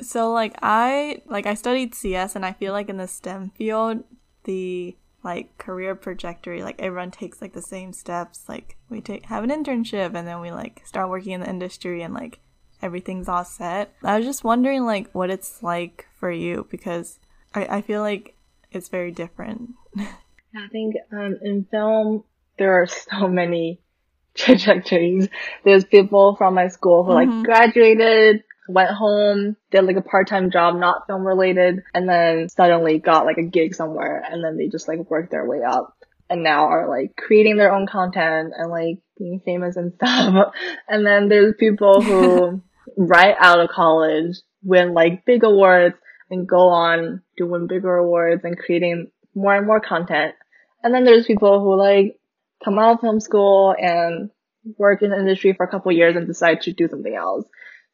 So 0.00 0.32
like 0.32 0.54
I 0.62 1.22
like 1.26 1.46
I 1.46 1.54
studied 1.54 1.94
CS 1.94 2.36
and 2.36 2.46
I 2.46 2.52
feel 2.52 2.72
like 2.72 2.88
in 2.88 2.96
the 2.98 3.08
STEM 3.08 3.50
field 3.50 4.04
the 4.44 4.96
like 5.24 5.58
career 5.58 5.96
trajectory 5.96 6.62
like 6.62 6.76
everyone 6.78 7.10
takes 7.10 7.42
like 7.42 7.52
the 7.52 7.60
same 7.60 7.92
steps 7.92 8.44
like 8.48 8.76
we 8.88 9.00
take 9.00 9.26
have 9.26 9.42
an 9.42 9.50
internship 9.50 10.14
and 10.14 10.28
then 10.28 10.40
we 10.40 10.52
like 10.52 10.80
start 10.86 11.10
working 11.10 11.32
in 11.32 11.40
the 11.40 11.50
industry 11.50 12.02
and 12.02 12.14
like 12.14 12.38
everything's 12.80 13.28
all 13.28 13.44
set. 13.44 13.92
I 14.04 14.16
was 14.16 14.26
just 14.26 14.44
wondering 14.44 14.84
like 14.84 15.10
what 15.12 15.30
it's 15.30 15.62
like 15.62 16.06
for 16.18 16.30
you 16.30 16.66
because 16.70 17.18
I, 17.54 17.78
I 17.78 17.82
feel 17.82 18.00
like 18.00 18.36
it's 18.70 18.88
very 18.88 19.10
different. 19.10 19.70
I 19.98 20.68
think 20.70 20.96
um, 21.12 21.36
in 21.42 21.66
film 21.70 22.24
there 22.58 22.82
are 22.82 22.86
so 22.86 23.28
many 23.28 23.80
trajectories. 24.34 25.28
There's 25.64 25.84
people 25.84 26.36
from 26.36 26.54
my 26.54 26.68
school 26.68 27.04
who 27.04 27.12
mm-hmm. 27.12 27.30
like 27.30 27.44
graduated, 27.44 28.44
went 28.68 28.90
home, 28.90 29.56
did 29.70 29.84
like 29.84 29.96
a 29.96 30.02
part-time 30.02 30.50
job, 30.50 30.76
not 30.76 31.06
film 31.06 31.26
related, 31.26 31.82
and 31.94 32.08
then 32.08 32.48
suddenly 32.48 32.98
got 32.98 33.24
like 33.24 33.38
a 33.38 33.42
gig 33.42 33.74
somewhere 33.74 34.22
and 34.28 34.44
then 34.44 34.56
they 34.56 34.68
just 34.68 34.88
like 34.88 35.10
worked 35.10 35.30
their 35.30 35.46
way 35.46 35.62
up 35.66 35.94
and 36.30 36.42
now 36.42 36.66
are 36.66 36.88
like 36.88 37.16
creating 37.16 37.56
their 37.56 37.72
own 37.72 37.86
content 37.86 38.52
and 38.56 38.70
like 38.70 38.98
being 39.18 39.40
famous 39.44 39.76
and 39.76 39.92
stuff. 39.96 40.52
and 40.88 41.06
then 41.06 41.28
there's 41.28 41.54
people 41.58 42.02
who 42.02 42.62
right 42.96 43.36
out 43.38 43.60
of 43.60 43.70
college 43.70 44.38
win 44.62 44.92
like 44.92 45.24
big 45.24 45.44
awards 45.44 45.94
and 46.30 46.48
go 46.48 46.68
on 46.68 47.22
win 47.38 47.66
bigger 47.66 47.96
awards 47.96 48.44
and 48.44 48.58
creating 48.58 49.10
more 49.34 49.54
and 49.54 49.66
more 49.66 49.80
content. 49.80 50.34
And 50.82 50.94
then 50.94 51.04
there's 51.04 51.26
people 51.26 51.60
who 51.60 51.76
like 51.76 52.18
come 52.64 52.78
out 52.78 52.94
of 52.94 53.00
film 53.00 53.20
school 53.20 53.74
and 53.78 54.30
work 54.76 55.02
in 55.02 55.10
the 55.10 55.18
industry 55.18 55.52
for 55.52 55.64
a 55.64 55.70
couple 55.70 55.92
years 55.92 56.16
and 56.16 56.26
decide 56.26 56.62
to 56.62 56.72
do 56.72 56.88
something 56.88 57.14
else. 57.14 57.46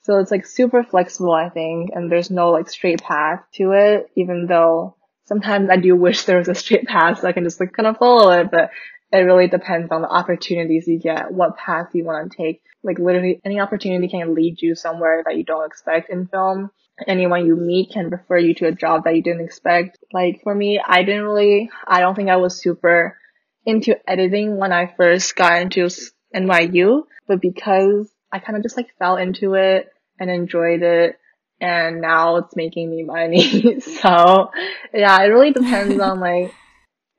So 0.03 0.19
it's 0.19 0.31
like 0.31 0.47
super 0.47 0.83
flexible, 0.83 1.33
I 1.33 1.49
think, 1.49 1.91
and 1.95 2.11
there's 2.11 2.31
no 2.31 2.51
like 2.51 2.69
straight 2.69 3.03
path 3.03 3.41
to 3.55 3.73
it, 3.73 4.11
even 4.17 4.47
though 4.47 4.97
sometimes 5.25 5.71
I 5.71 5.77
do 5.77 5.97
wish 5.97 6.25
there 6.25 6.39
was 6.39 6.49
a 6.49 6.55
straight 6.55 6.87
path 6.87 7.21
so 7.21 7.29
I 7.29 7.33
can 7.33 7.45
just 7.45 7.61
like 7.61 7.73
kind 7.73 7.87
of 7.87 7.97
follow 7.97 8.31
it, 8.33 8.51
but 8.51 8.71
it 9.13 9.19
really 9.19 9.49
depends 9.49 9.91
on 9.91 10.03
the 10.03 10.09
opportunities 10.09 10.89
you 10.89 10.99
get, 10.99 11.33
what 11.33 11.57
path 11.57 11.89
you 11.95 12.05
want 12.05 12.31
to 12.31 12.37
take. 12.37 12.63
Like 12.83 12.99
literally 12.99 13.41
any 13.45 13.61
opportunity 13.61 14.09
can 14.09 14.35
lead 14.35 14.61
you 14.61 14.75
somewhere 14.75 15.23
that 15.25 15.37
you 15.37 15.45
don't 15.45 15.67
expect 15.67 16.11
in 16.11 16.27
film. 16.27 16.71
Anyone 17.07 17.47
you 17.47 17.57
meet 17.57 17.91
can 17.93 18.09
refer 18.09 18.39
you 18.39 18.55
to 18.55 18.69
a 18.69 18.73
job 18.73 19.05
that 19.05 19.17
you 19.17 19.23
didn't 19.23 19.45
expect. 19.45 19.99
Like 20.13 20.41
for 20.43 20.55
me, 20.55 20.81
I 20.85 21.03
didn't 21.03 21.25
really, 21.25 21.71
I 21.87 22.01
don't 22.01 22.15
think 22.15 22.31
I 22.31 22.37
was 22.37 22.61
super 22.61 23.19
into 23.67 23.97
editing 24.09 24.57
when 24.59 24.73
I 24.73 24.93
first 24.97 25.35
got 25.35 25.61
into 25.61 25.89
NYU, 26.35 27.05
but 27.27 27.41
because 27.41 28.09
I 28.33 28.39
kind 28.39 28.57
of 28.57 28.63
just 28.63 28.77
like 28.77 28.89
fell 28.99 29.17
into 29.17 29.55
it 29.55 29.89
and 30.21 30.31
enjoyed 30.31 30.83
it 30.83 31.19
and 31.61 32.01
now 32.01 32.37
it's 32.37 32.57
making 32.57 32.91
me 32.91 33.03
money. 33.03 33.81
so 33.81 34.51
yeah, 34.93 35.21
it 35.23 35.29
really 35.29 35.53
depends 35.53 35.99
on 35.99 36.21
like, 36.21 36.55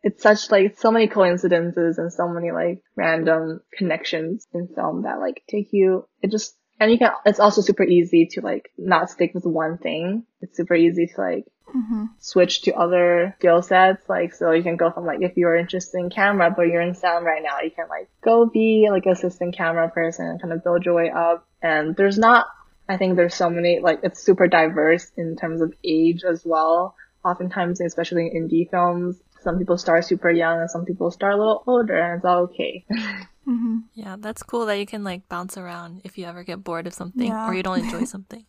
it's 0.03 0.21
such 0.21 0.51
like 0.51 0.77
so 0.77 0.91
many 0.91 1.07
coincidences 1.07 1.97
and 1.97 2.13
so 2.13 2.27
many 2.27 2.51
like 2.51 2.81
random 2.95 3.61
connections 3.73 4.47
in 4.53 4.67
film 4.75 5.03
that 5.03 5.19
like 5.19 5.41
take 5.49 5.69
you, 5.71 6.07
it 6.21 6.31
just, 6.31 6.55
and 6.79 6.91
you 6.91 6.97
can, 6.97 7.11
it's 7.25 7.39
also 7.39 7.61
super 7.61 7.83
easy 7.83 8.27
to 8.31 8.41
like 8.41 8.69
not 8.77 9.09
stick 9.09 9.33
with 9.33 9.45
one 9.45 9.77
thing. 9.77 10.25
It's 10.41 10.57
super 10.57 10.75
easy 10.75 11.07
to 11.07 11.21
like 11.21 11.45
Mm-hmm. 11.75 12.05
switch 12.19 12.61
to 12.61 12.73
other 12.73 13.35
skill 13.39 13.61
sets. 13.61 14.07
Like, 14.07 14.33
so 14.33 14.51
you 14.51 14.63
can 14.63 14.77
go 14.77 14.91
from 14.91 15.05
like, 15.05 15.21
if 15.21 15.35
you're 15.35 15.55
interested 15.55 15.97
in 15.97 16.09
camera, 16.09 16.53
but 16.55 16.67
you're 16.67 16.81
in 16.81 16.93
sound 16.93 17.25
right 17.25 17.43
now, 17.43 17.59
you 17.61 17.71
can 17.71 17.87
like 17.89 18.07
go 18.23 18.45
be 18.45 18.87
like 18.89 19.05
assistant 19.05 19.57
camera 19.57 19.89
person 19.89 20.25
and 20.27 20.41
kind 20.41 20.53
of 20.53 20.63
build 20.63 20.85
your 20.85 20.93
way 20.93 21.09
up. 21.09 21.45
And 21.61 21.95
there's 21.95 22.17
not, 22.17 22.45
I 22.87 22.97
think 22.97 23.15
there's 23.15 23.35
so 23.35 23.49
many, 23.49 23.79
like, 23.79 24.01
it's 24.03 24.23
super 24.23 24.47
diverse 24.47 25.11
in 25.17 25.35
terms 25.35 25.59
of 25.59 25.73
age 25.83 26.23
as 26.23 26.43
well. 26.45 26.95
Oftentimes, 27.25 27.81
especially 27.81 28.31
in 28.33 28.47
indie 28.47 28.69
films, 28.69 29.19
some 29.41 29.57
people 29.57 29.77
start 29.77 30.05
super 30.05 30.29
young 30.29 30.61
and 30.61 30.69
some 30.69 30.85
people 30.85 31.11
start 31.11 31.33
a 31.33 31.37
little 31.37 31.63
older 31.67 31.97
and 31.97 32.17
it's 32.17 32.25
all 32.25 32.43
okay. 32.43 32.85
Mm-hmm. 33.47 33.77
Yeah, 33.93 34.15
that's 34.19 34.43
cool 34.43 34.65
that 34.67 34.79
you 34.79 34.85
can 34.85 35.03
like 35.03 35.27
bounce 35.29 35.57
around 35.57 36.01
if 36.03 36.17
you 36.17 36.25
ever 36.25 36.43
get 36.43 36.63
bored 36.63 36.87
of 36.87 36.93
something 36.93 37.27
Yeah. 37.27 37.47
or 37.49 37.53
you 37.53 37.63
don't 37.63 37.79
enjoy 37.79 38.03
something. 38.15 38.45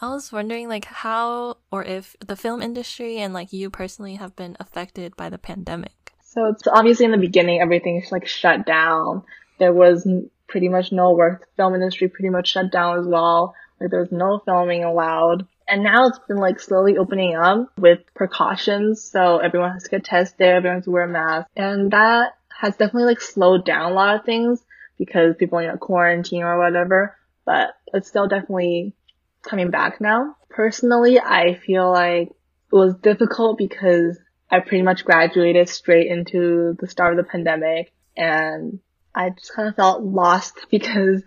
I 0.00 0.10
was 0.10 0.30
wondering 0.30 0.68
like 0.68 0.84
how 0.84 1.56
or 1.72 1.82
if 1.82 2.16
the 2.24 2.36
film 2.36 2.60
industry 2.62 3.18
and 3.18 3.32
like 3.32 3.52
you 3.52 3.70
personally 3.70 4.16
have 4.16 4.36
been 4.36 4.56
affected 4.60 5.16
by 5.16 5.30
the 5.30 5.38
pandemic. 5.38 6.12
So 6.22 6.46
it's 6.46 6.66
obviously 6.68 7.06
in 7.06 7.12
the 7.12 7.16
beginning, 7.18 7.60
everything's 7.60 8.12
like 8.12 8.26
shut 8.26 8.66
down. 8.66 9.22
There 9.58 9.72
was 9.72 10.06
pretty 10.48 10.68
much 10.68 10.92
no 10.92 11.12
work. 11.12 11.40
The 11.40 11.46
film 11.62 11.74
industry 11.74 12.08
pretty 12.08 12.28
much 12.28 12.48
shut 12.48 12.70
down 12.70 12.98
as 12.98 13.06
well. 13.06 13.54
Like 13.80 13.90
there 13.90 14.00
was 14.00 14.12
no 14.12 14.40
filming 14.44 14.84
allowed. 14.84 15.46
And 15.66 15.82
now 15.82 16.06
it's 16.08 16.18
been 16.28 16.36
like 16.36 16.60
slowly 16.60 16.96
opening 16.98 17.34
up 17.34 17.72
with 17.78 18.00
precautions. 18.14 19.02
So 19.02 19.38
everyone 19.38 19.72
has 19.72 19.84
to 19.84 19.90
get 19.90 20.04
tested. 20.04 20.46
Everyone 20.46 20.76
has 20.76 20.84
to 20.84 20.90
wear 20.90 21.04
a 21.04 21.08
mask. 21.08 21.48
And 21.56 21.90
that 21.92 22.32
has 22.58 22.76
definitely 22.76 23.04
like 23.04 23.20
slowed 23.20 23.64
down 23.64 23.92
a 23.92 23.94
lot 23.94 24.16
of 24.16 24.24
things 24.24 24.62
because 24.98 25.36
people 25.36 25.58
are 25.58 25.70
in 25.70 25.78
quarantine 25.78 26.42
or 26.42 26.58
whatever. 26.58 27.16
But 27.44 27.70
it's 27.92 28.08
still 28.08 28.28
definitely 28.28 28.94
coming 29.42 29.70
back 29.70 30.00
now. 30.00 30.36
Personally, 30.48 31.20
I 31.20 31.54
feel 31.54 31.90
like 31.90 32.28
it 32.28 32.34
was 32.72 32.96
difficult 32.96 33.58
because 33.58 34.18
I 34.50 34.60
pretty 34.60 34.82
much 34.82 35.04
graduated 35.04 35.68
straight 35.68 36.06
into 36.06 36.76
the 36.80 36.88
start 36.88 37.12
of 37.12 37.24
the 37.24 37.30
pandemic 37.30 37.92
and 38.16 38.80
I 39.14 39.30
just 39.30 39.52
kind 39.54 39.68
of 39.68 39.76
felt 39.76 40.02
lost 40.02 40.66
because 40.70 41.22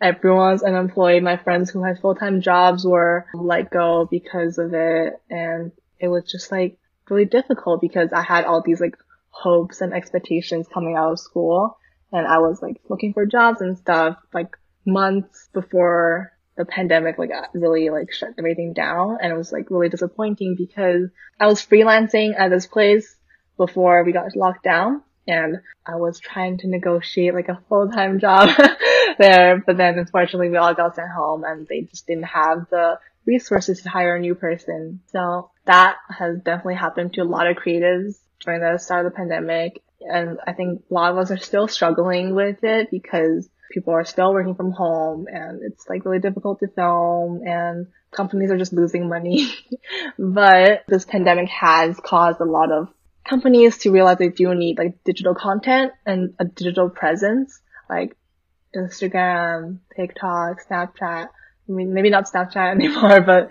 everyone's 0.00 0.62
unemployed. 0.62 1.22
My 1.22 1.36
friends 1.36 1.70
who 1.70 1.82
had 1.82 1.98
full-time 1.98 2.40
jobs 2.40 2.84
were 2.84 3.26
let 3.34 3.70
go 3.70 4.08
because 4.10 4.58
of 4.58 4.72
it. 4.74 5.20
And 5.28 5.72
it 5.98 6.08
was 6.08 6.24
just 6.24 6.50
like 6.50 6.78
really 7.08 7.24
difficult 7.26 7.80
because 7.80 8.12
I 8.12 8.22
had 8.22 8.44
all 8.44 8.62
these 8.62 8.80
like 8.80 8.96
hopes 9.40 9.80
and 9.80 9.92
expectations 9.92 10.66
coming 10.72 10.96
out 10.96 11.12
of 11.12 11.18
school. 11.18 11.78
And 12.12 12.26
I 12.26 12.38
was 12.38 12.60
like 12.60 12.80
looking 12.88 13.12
for 13.12 13.26
jobs 13.26 13.60
and 13.60 13.78
stuff 13.78 14.16
like 14.34 14.56
months 14.84 15.48
before 15.52 16.32
the 16.56 16.64
pandemic 16.64 17.16
like 17.16 17.30
uh, 17.30 17.46
really 17.54 17.88
like 17.90 18.12
shut 18.12 18.30
everything 18.38 18.72
down. 18.72 19.18
And 19.20 19.32
it 19.32 19.36
was 19.36 19.52
like 19.52 19.70
really 19.70 19.88
disappointing 19.88 20.56
because 20.56 21.10
I 21.38 21.46
was 21.46 21.64
freelancing 21.64 22.38
at 22.38 22.50
this 22.50 22.66
place 22.66 23.16
before 23.56 24.04
we 24.04 24.12
got 24.12 24.36
locked 24.36 24.64
down 24.64 25.02
and 25.26 25.58
I 25.86 25.96
was 25.96 26.18
trying 26.18 26.58
to 26.58 26.68
negotiate 26.68 27.34
like 27.34 27.48
a 27.48 27.62
full-time 27.68 28.18
job 28.18 28.48
there, 29.18 29.62
but 29.64 29.76
then 29.76 29.98
unfortunately 29.98 30.50
we 30.50 30.56
all 30.56 30.74
got 30.74 30.96
sent 30.96 31.10
home 31.10 31.44
and 31.44 31.66
they 31.66 31.82
just 31.82 32.06
didn't 32.06 32.24
have 32.24 32.66
the 32.70 32.98
resources 33.26 33.82
to 33.82 33.88
hire 33.88 34.16
a 34.16 34.20
new 34.20 34.34
person. 34.34 35.00
So 35.12 35.50
that 35.66 35.96
has 36.08 36.40
definitely 36.40 36.76
happened 36.76 37.14
to 37.14 37.22
a 37.22 37.24
lot 37.24 37.46
of 37.46 37.56
creatives 37.56 38.16
during 38.44 38.60
the 38.60 38.78
start 38.78 39.06
of 39.06 39.12
the 39.12 39.16
pandemic. 39.16 39.82
And 40.00 40.38
I 40.46 40.52
think 40.52 40.82
a 40.90 40.94
lot 40.94 41.12
of 41.12 41.18
us 41.18 41.30
are 41.30 41.38
still 41.38 41.68
struggling 41.68 42.34
with 42.34 42.62
it 42.62 42.90
because 42.90 43.48
people 43.70 43.92
are 43.94 44.04
still 44.04 44.32
working 44.32 44.54
from 44.54 44.72
home 44.72 45.26
and 45.28 45.62
it's 45.62 45.88
like 45.88 46.04
really 46.04 46.18
difficult 46.18 46.58
to 46.60 46.68
film 46.68 47.42
and 47.46 47.86
companies 48.10 48.50
are 48.50 48.58
just 48.58 48.72
losing 48.72 49.08
money. 49.08 49.52
but 50.18 50.84
this 50.88 51.04
pandemic 51.04 51.48
has 51.48 51.98
caused 52.00 52.40
a 52.40 52.44
lot 52.44 52.72
of 52.72 52.88
companies 53.24 53.78
to 53.78 53.90
realize 53.90 54.18
they 54.18 54.28
do 54.28 54.54
need 54.54 54.78
like 54.78 55.04
digital 55.04 55.34
content 55.34 55.92
and 56.06 56.34
a 56.38 56.44
digital 56.44 56.90
presence 56.90 57.60
like 57.88 58.16
Instagram, 58.74 59.78
TikTok, 59.94 60.58
Snapchat. 60.68 61.28
I 61.28 61.72
mean, 61.72 61.92
maybe 61.92 62.10
not 62.10 62.30
Snapchat 62.30 62.70
anymore, 62.74 63.20
but 63.20 63.50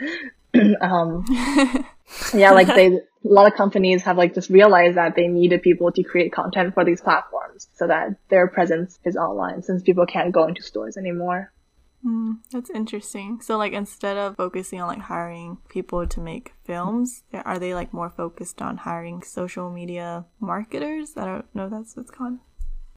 um, 0.82 1.25
yeah, 2.34 2.52
like 2.52 2.67
they, 2.67 2.88
a 2.88 3.02
lot 3.24 3.48
of 3.48 3.56
companies 3.56 4.04
have 4.04 4.17
like 4.17 4.34
just 4.34 4.50
realized 4.50 4.98
that 4.98 5.15
they 5.15 5.28
needed 5.28 5.62
people 5.62 5.91
to 5.91 6.04
create 6.04 6.32
content 6.32 6.74
for 6.74 6.84
these 6.84 7.02
platforms 7.02 7.67
so 7.76 7.88
that 7.88 8.10
their 8.30 8.48
presence 8.48 9.00
is 9.04 9.15
online 9.15 9.62
since 9.62 9.84
people 9.84 10.06
can't 10.06 10.32
go 10.32 10.48
into 10.48 10.62
stores 10.63 10.98
anymore. 10.98 11.52
Mm, 12.06 12.36
that's 12.52 12.69
interesting. 12.69 13.41
So, 13.41 13.58
like, 13.58 13.74
instead 13.74 14.15
of 14.15 14.38
focusing 14.38 14.80
on 14.80 14.88
like 14.88 15.00
hiring 15.02 15.58
people 15.67 16.08
to 16.08 16.19
make 16.22 16.54
films, 16.63 17.24
are 17.34 17.60
they 17.60 17.74
like 17.74 17.93
more 17.93 18.10
focused 18.10 18.62
on 18.62 18.78
hiring 18.78 19.22
social 19.22 19.69
media 19.69 20.26
marketers? 20.39 21.17
I 21.17 21.26
don't 21.26 21.56
know. 21.56 21.65
if 21.65 21.72
That's 21.72 21.98
what's 21.98 22.12
called. 22.12 22.39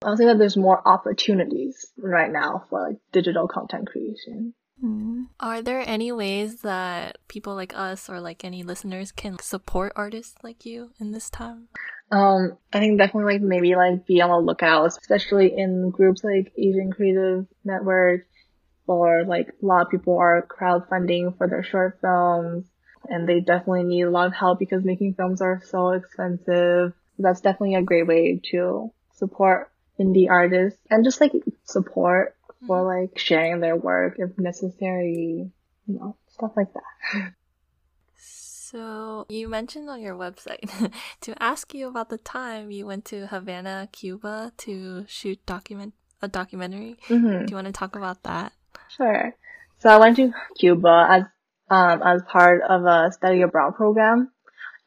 I 0.05 0.15
say 0.17 0.27
that 0.27 0.39
there's 0.39 0.57
more 0.57 0.87
opportunities 0.87 1.93
right 1.97 2.31
now 2.31 2.65
for 2.69 2.89
like 2.89 2.99
digital 3.13 3.49
content 3.49 3.89
creation. 3.89 4.55
Mm. 4.83 5.29
Are 5.39 5.63
there 5.63 5.85
any 5.87 6.11
ways 6.11 6.63
that 6.63 7.19
people 7.29 7.55
like 7.55 7.77
us 7.77 8.09
or 8.09 8.21
like 8.21 8.45
any 8.45 8.63
listeners 8.63 9.13
can 9.13 9.39
support 9.39 9.93
artists 9.95 10.35
like 10.43 10.67
you 10.67 10.91
in 10.99 11.13
this 11.13 11.31
time? 11.31 11.69
Um, 12.11 12.59
I 12.73 12.81
think 12.81 12.99
definitely 12.99 13.35
like 13.35 13.43
maybe 13.43 13.75
like 13.75 14.07
be 14.07 14.21
on 14.21 14.31
the 14.31 14.39
lookout, 14.39 14.87
especially 14.87 15.57
in 15.57 15.91
groups 15.91 16.23
like 16.25 16.53
Asian 16.59 16.93
Creative 16.93 17.47
Network, 17.65 18.27
or 18.87 19.25
like 19.25 19.49
a 19.49 19.67
lot 19.67 19.87
of 19.87 19.91
people 19.91 20.19
are 20.19 20.47
crowdfunding 20.47 21.39
for 21.39 21.49
their 21.49 21.63
short 21.63 21.99
films, 22.01 22.67
and 23.09 23.29
they 23.29 23.41
definitely 23.41 23.85
need 23.85 24.03
a 24.03 24.11
lot 24.11 24.27
of 24.27 24.35
help 24.35 24.59
because 24.59 24.85
making 24.85 25.15
films 25.15 25.41
are 25.41 25.63
so 25.65 25.91
expensive. 25.91 26.93
That's 27.19 27.41
definitely 27.41 27.77
a 27.77 27.83
great 27.83 28.07
way 28.07 28.41
to 28.51 28.93
support 29.15 29.71
indie 29.99 30.29
artists 30.29 30.81
and 30.91 31.05
just 31.05 31.21
like 31.21 31.33
support 31.65 32.35
for 32.67 32.83
like 32.83 33.19
sharing 33.19 33.61
their 33.61 33.77
work 33.77 34.17
if 34.19 34.39
necessary, 34.39 35.51
you 35.87 35.95
know, 35.95 36.17
stuff 36.29 36.53
like 36.57 36.73
that. 36.75 37.33
So, 38.17 39.27
you 39.29 39.49
mentioned 39.49 39.91
on 39.91 40.01
your 40.01 40.15
website 40.15 40.93
to 41.21 41.43
ask 41.43 41.75
you 41.75 41.89
about 41.89 42.09
the 42.09 42.17
time 42.17 42.71
you 42.71 42.87
went 42.87 43.05
to 43.07 43.27
Havana, 43.27 43.89
Cuba 43.93 44.53
to 44.59 45.05
shoot 45.09 45.45
document 45.45 45.93
a 46.23 46.29
documentary. 46.29 46.97
hmm 47.09 47.45
Do 47.45 47.51
you 47.51 47.55
want 47.55 47.67
to 47.67 47.73
talk 47.73 47.97
about 47.97 48.23
that? 48.23 48.53
Sure. 48.97 49.35
So 49.81 49.91
I 49.91 49.99
went 49.99 50.17
to 50.17 50.33
Cuba 50.59 51.07
as 51.11 51.23
um 51.69 52.03
as 52.03 52.23
part 52.23 52.63
of 52.63 52.85
a 52.85 53.11
study 53.13 53.43
abroad 53.43 53.75
program, 53.75 54.31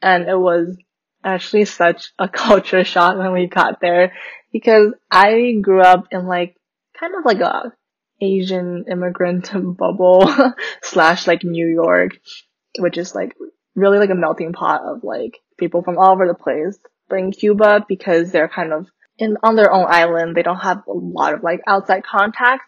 and 0.01 0.27
it 0.27 0.39
was 0.39 0.77
actually 1.23 1.65
such 1.65 2.11
a 2.17 2.27
culture 2.43 2.83
shock 2.83 3.17
when 3.17 3.33
we 3.33 3.47
got 3.47 3.81
there 3.81 4.13
because 4.51 4.93
I 5.11 5.57
grew 5.61 5.81
up 5.81 6.07
in 6.11 6.25
like 6.25 6.55
kind 6.99 7.13
of 7.15 7.25
like 7.25 7.39
a 7.39 7.73
Asian 8.21 8.86
immigrant 8.89 9.51
bubble 9.77 10.31
slash 10.84 11.27
like 11.27 11.43
New 11.43 11.67
York, 11.67 12.12
which 12.79 12.97
is 12.97 13.15
like 13.15 13.36
really 13.75 13.99
like 13.99 14.10
a 14.10 14.15
melting 14.15 14.53
pot 14.53 14.81
of 14.84 15.03
like 15.03 15.38
people 15.58 15.84
from 15.84 15.97
all 15.97 16.12
over 16.12 16.27
the 16.27 16.34
place. 16.34 16.77
But 17.10 17.19
in 17.19 17.31
Cuba, 17.31 17.86
because 17.88 18.31
they're 18.31 18.47
kind 18.47 18.73
of 18.73 18.88
in 19.17 19.38
on 19.43 19.55
their 19.55 19.71
own 19.71 19.86
island, 19.88 20.36
they 20.36 20.43
don't 20.43 20.58
have 20.58 20.84
a 20.88 20.93
lot 20.93 21.34
of 21.34 21.43
like 21.43 21.62
outside 21.67 22.03
contact. 22.03 22.63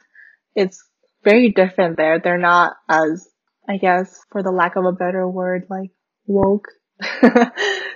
It's 0.55 0.83
very 1.23 1.51
different 1.51 1.97
there. 1.97 2.19
They're 2.19 2.37
not 2.37 2.73
as, 2.87 3.27
I 3.67 3.77
guess, 3.77 4.19
for 4.31 4.43
the 4.43 4.51
lack 4.51 4.75
of 4.75 4.85
a 4.85 4.91
better 4.91 5.27
word, 5.27 5.67
like 5.69 5.91
woke. 6.25 6.67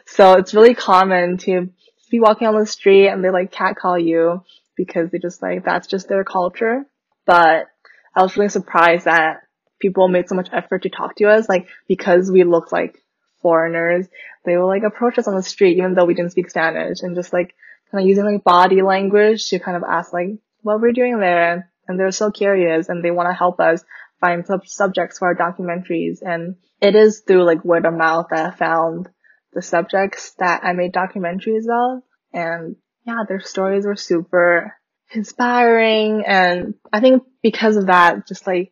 so 0.05 0.33
it's 0.33 0.53
really 0.53 0.75
common 0.75 1.37
to 1.37 1.69
be 2.11 2.19
walking 2.19 2.47
on 2.47 2.59
the 2.59 2.65
street 2.65 3.07
and 3.07 3.23
they 3.23 3.29
like 3.29 3.51
catcall 3.51 3.97
you 3.97 4.43
because 4.83 5.11
they 5.11 5.19
just 5.19 5.41
like, 5.41 5.63
that's 5.63 5.87
just 5.87 6.09
their 6.09 6.23
culture. 6.23 6.85
But 7.27 7.67
I 8.15 8.23
was 8.23 8.35
really 8.35 8.49
surprised 8.49 9.05
that 9.05 9.41
people 9.79 10.07
made 10.07 10.27
so 10.27 10.35
much 10.35 10.49
effort 10.51 10.83
to 10.83 10.89
talk 10.89 11.15
to 11.17 11.29
us, 11.29 11.47
like 11.47 11.67
because 11.87 12.31
we 12.31 12.43
look 12.43 12.71
like 12.71 12.97
foreigners, 13.41 14.07
they 14.43 14.57
will 14.57 14.67
like 14.67 14.83
approach 14.83 15.19
us 15.19 15.27
on 15.27 15.35
the 15.35 15.43
street 15.43 15.77
even 15.77 15.93
though 15.93 16.05
we 16.05 16.15
didn't 16.15 16.31
speak 16.31 16.49
Spanish 16.49 17.01
and 17.01 17.15
just 17.15 17.31
like 17.31 17.53
kind 17.91 18.03
of 18.03 18.07
using 18.07 18.25
like 18.25 18.43
body 18.43 18.81
language 18.81 19.49
to 19.49 19.59
kind 19.59 19.77
of 19.77 19.83
ask 19.87 20.13
like 20.13 20.29
what 20.61 20.81
we're 20.81 20.93
doing 20.93 21.19
there. 21.19 21.71
And 21.87 21.99
they're 21.99 22.11
so 22.11 22.31
curious 22.31 22.89
and 22.89 23.03
they 23.03 23.11
want 23.11 23.29
to 23.29 23.33
help 23.33 23.59
us 23.59 23.83
find 24.19 24.45
sub- 24.45 24.67
subjects 24.67 25.19
for 25.19 25.27
our 25.27 25.35
documentaries. 25.35 26.21
And 26.21 26.55
it 26.81 26.95
is 26.95 27.21
through 27.27 27.43
like 27.43 27.65
word 27.65 27.85
of 27.85 27.93
mouth 27.93 28.27
that 28.31 28.53
I 28.53 28.55
found 28.55 29.09
the 29.53 29.61
subjects 29.61 30.33
that 30.39 30.63
I 30.63 30.73
made 30.73 30.93
documentaries 30.93 31.65
of. 31.69 32.03
And 32.33 32.77
yeah, 33.05 33.23
their 33.27 33.41
stories 33.41 33.85
were 33.85 33.95
super 33.95 34.75
inspiring. 35.11 36.23
And 36.25 36.75
I 36.91 36.99
think 36.99 37.23
because 37.41 37.77
of 37.77 37.87
that, 37.87 38.27
just 38.27 38.47
like, 38.47 38.71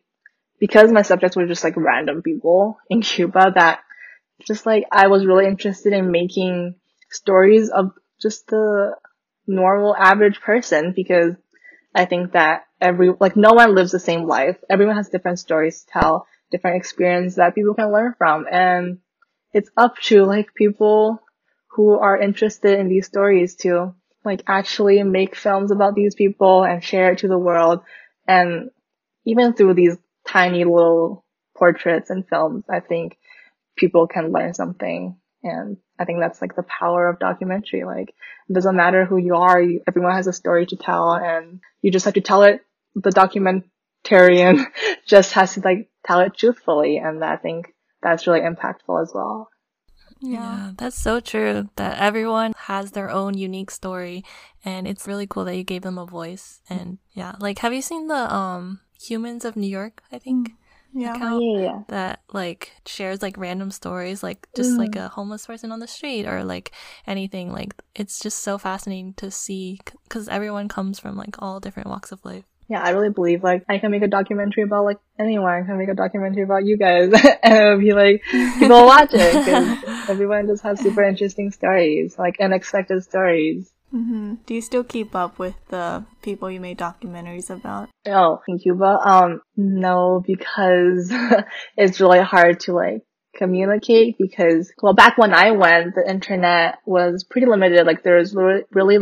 because 0.58 0.92
my 0.92 1.02
subjects 1.02 1.36
were 1.36 1.46
just 1.46 1.64
like 1.64 1.76
random 1.76 2.22
people 2.22 2.78
in 2.88 3.00
Cuba 3.00 3.52
that 3.54 3.80
just 4.46 4.66
like 4.66 4.84
I 4.90 5.08
was 5.08 5.26
really 5.26 5.46
interested 5.46 5.92
in 5.92 6.10
making 6.10 6.76
stories 7.10 7.70
of 7.70 7.92
just 8.20 8.46
the 8.46 8.94
normal 9.46 9.96
average 9.96 10.40
person 10.40 10.92
because 10.94 11.34
I 11.94 12.04
think 12.04 12.32
that 12.32 12.64
every, 12.80 13.10
like 13.18 13.36
no 13.36 13.52
one 13.52 13.74
lives 13.74 13.92
the 13.92 13.98
same 13.98 14.26
life. 14.26 14.56
Everyone 14.68 14.96
has 14.96 15.08
different 15.08 15.38
stories 15.38 15.82
to 15.82 16.00
tell, 16.00 16.26
different 16.50 16.76
experience 16.76 17.36
that 17.36 17.54
people 17.54 17.74
can 17.74 17.92
learn 17.92 18.14
from. 18.16 18.46
And 18.50 18.98
it's 19.52 19.70
up 19.76 19.96
to 20.04 20.24
like 20.24 20.54
people 20.54 21.20
who 21.72 21.98
are 21.98 22.16
interested 22.16 22.78
in 22.78 22.88
these 22.88 23.06
stories 23.06 23.56
to 23.56 23.94
like 24.24 24.42
actually 24.46 25.02
make 25.02 25.34
films 25.34 25.70
about 25.70 25.94
these 25.94 26.14
people 26.14 26.64
and 26.64 26.84
share 26.84 27.12
it 27.12 27.18
to 27.18 27.28
the 27.28 27.38
world. 27.38 27.80
And 28.26 28.70
even 29.24 29.54
through 29.54 29.74
these 29.74 29.96
tiny 30.26 30.64
little 30.64 31.24
portraits 31.56 32.10
and 32.10 32.26
films, 32.28 32.64
I 32.68 32.80
think 32.80 33.18
people 33.76 34.06
can 34.06 34.32
learn 34.32 34.54
something. 34.54 35.16
And 35.42 35.78
I 35.98 36.04
think 36.04 36.20
that's 36.20 36.40
like 36.40 36.54
the 36.54 36.64
power 36.64 37.08
of 37.08 37.18
documentary. 37.18 37.84
Like, 37.84 38.10
it 38.48 38.52
doesn't 38.52 38.76
matter 38.76 39.04
who 39.04 39.16
you 39.16 39.36
are, 39.36 39.60
you, 39.60 39.82
everyone 39.86 40.14
has 40.14 40.26
a 40.26 40.32
story 40.32 40.66
to 40.66 40.76
tell 40.76 41.12
and 41.14 41.60
you 41.82 41.90
just 41.90 42.04
have 42.04 42.14
to 42.14 42.20
tell 42.20 42.42
it. 42.42 42.60
The 42.94 43.10
documentarian 43.10 44.64
just 45.06 45.32
has 45.32 45.54
to 45.54 45.60
like 45.60 45.90
tell 46.06 46.20
it 46.20 46.36
truthfully. 46.36 46.98
And 46.98 47.24
I 47.24 47.36
think 47.36 47.74
that's 48.02 48.26
really 48.26 48.40
impactful 48.40 49.02
as 49.02 49.12
well. 49.14 49.49
Yeah. 50.20 50.38
yeah. 50.38 50.70
that's 50.76 50.98
so 50.98 51.20
true. 51.20 51.68
That 51.76 51.98
everyone 51.98 52.52
has 52.56 52.92
their 52.92 53.10
own 53.10 53.36
unique 53.36 53.70
story, 53.70 54.24
and 54.64 54.86
it's 54.86 55.06
really 55.06 55.26
cool 55.26 55.44
that 55.46 55.56
you 55.56 55.64
gave 55.64 55.82
them 55.82 55.98
a 55.98 56.06
voice. 56.06 56.60
And 56.68 56.98
yeah, 57.12 57.36
like, 57.40 57.58
have 57.60 57.72
you 57.72 57.82
seen 57.82 58.08
the 58.08 58.32
um 58.34 58.80
Humans 59.00 59.44
of 59.44 59.56
New 59.56 59.68
York? 59.68 60.02
I 60.12 60.18
think. 60.18 60.52
Yeah. 60.92 61.14
Account 61.14 61.40
oh, 61.40 61.58
yeah, 61.60 61.82
that 61.86 62.22
like 62.32 62.72
shares 62.84 63.22
like 63.22 63.38
random 63.38 63.70
stories, 63.70 64.24
like 64.24 64.48
just 64.56 64.72
mm. 64.72 64.78
like 64.78 64.96
a 64.96 65.06
homeless 65.08 65.46
person 65.46 65.70
on 65.70 65.78
the 65.78 65.86
street 65.86 66.26
or 66.26 66.42
like 66.42 66.72
anything. 67.06 67.52
Like 67.52 67.74
it's 67.94 68.18
just 68.18 68.40
so 68.40 68.58
fascinating 68.58 69.14
to 69.14 69.30
see 69.30 69.78
because 70.02 70.26
everyone 70.28 70.66
comes 70.66 70.98
from 70.98 71.16
like 71.16 71.40
all 71.40 71.60
different 71.60 71.88
walks 71.88 72.10
of 72.10 72.24
life 72.24 72.42
yeah, 72.70 72.80
I 72.80 72.90
really 72.90 73.10
believe 73.10 73.42
like 73.42 73.64
I 73.68 73.78
can 73.78 73.90
make 73.90 74.02
a 74.02 74.08
documentary 74.08 74.62
about 74.62 74.84
like 74.84 74.98
anyone. 75.18 75.52
I 75.52 75.66
can 75.66 75.76
make 75.76 75.88
a 75.88 75.94
documentary 75.94 76.44
about 76.44 76.64
you 76.64 76.78
guys, 76.78 77.12
and 77.42 77.54
it'll 77.54 77.78
be 77.80 77.92
like 77.92 78.22
people 78.30 78.68
will 78.68 78.86
watch 78.86 79.10
it 79.12 79.44
because 79.44 80.08
everyone 80.08 80.46
just 80.46 80.62
has 80.62 80.80
super 80.80 81.02
interesting 81.02 81.50
stories, 81.50 82.16
like 82.16 82.36
unexpected 82.38 83.02
stories. 83.02 83.72
Mm-hmm. 83.92 84.34
Do 84.46 84.54
you 84.54 84.60
still 84.60 84.84
keep 84.84 85.16
up 85.16 85.40
with 85.40 85.56
the 85.66 86.04
people 86.22 86.48
you 86.48 86.60
made 86.60 86.78
documentaries 86.78 87.50
about? 87.50 87.88
Oh, 88.06 88.38
in 88.46 88.60
Cuba, 88.60 88.98
um, 89.04 89.42
no, 89.56 90.22
because 90.24 91.12
it's 91.76 92.00
really 92.00 92.20
hard 92.20 92.60
to 92.60 92.72
like 92.72 93.02
communicate 93.36 94.16
because 94.18 94.72
well 94.82 94.92
back 94.92 95.16
when 95.16 95.32
I 95.32 95.52
went 95.52 95.94
the 95.94 96.04
internet 96.06 96.78
was 96.84 97.24
pretty 97.24 97.46
limited 97.46 97.86
like 97.86 98.02
there 98.02 98.16
was 98.16 98.34
really 98.34 98.98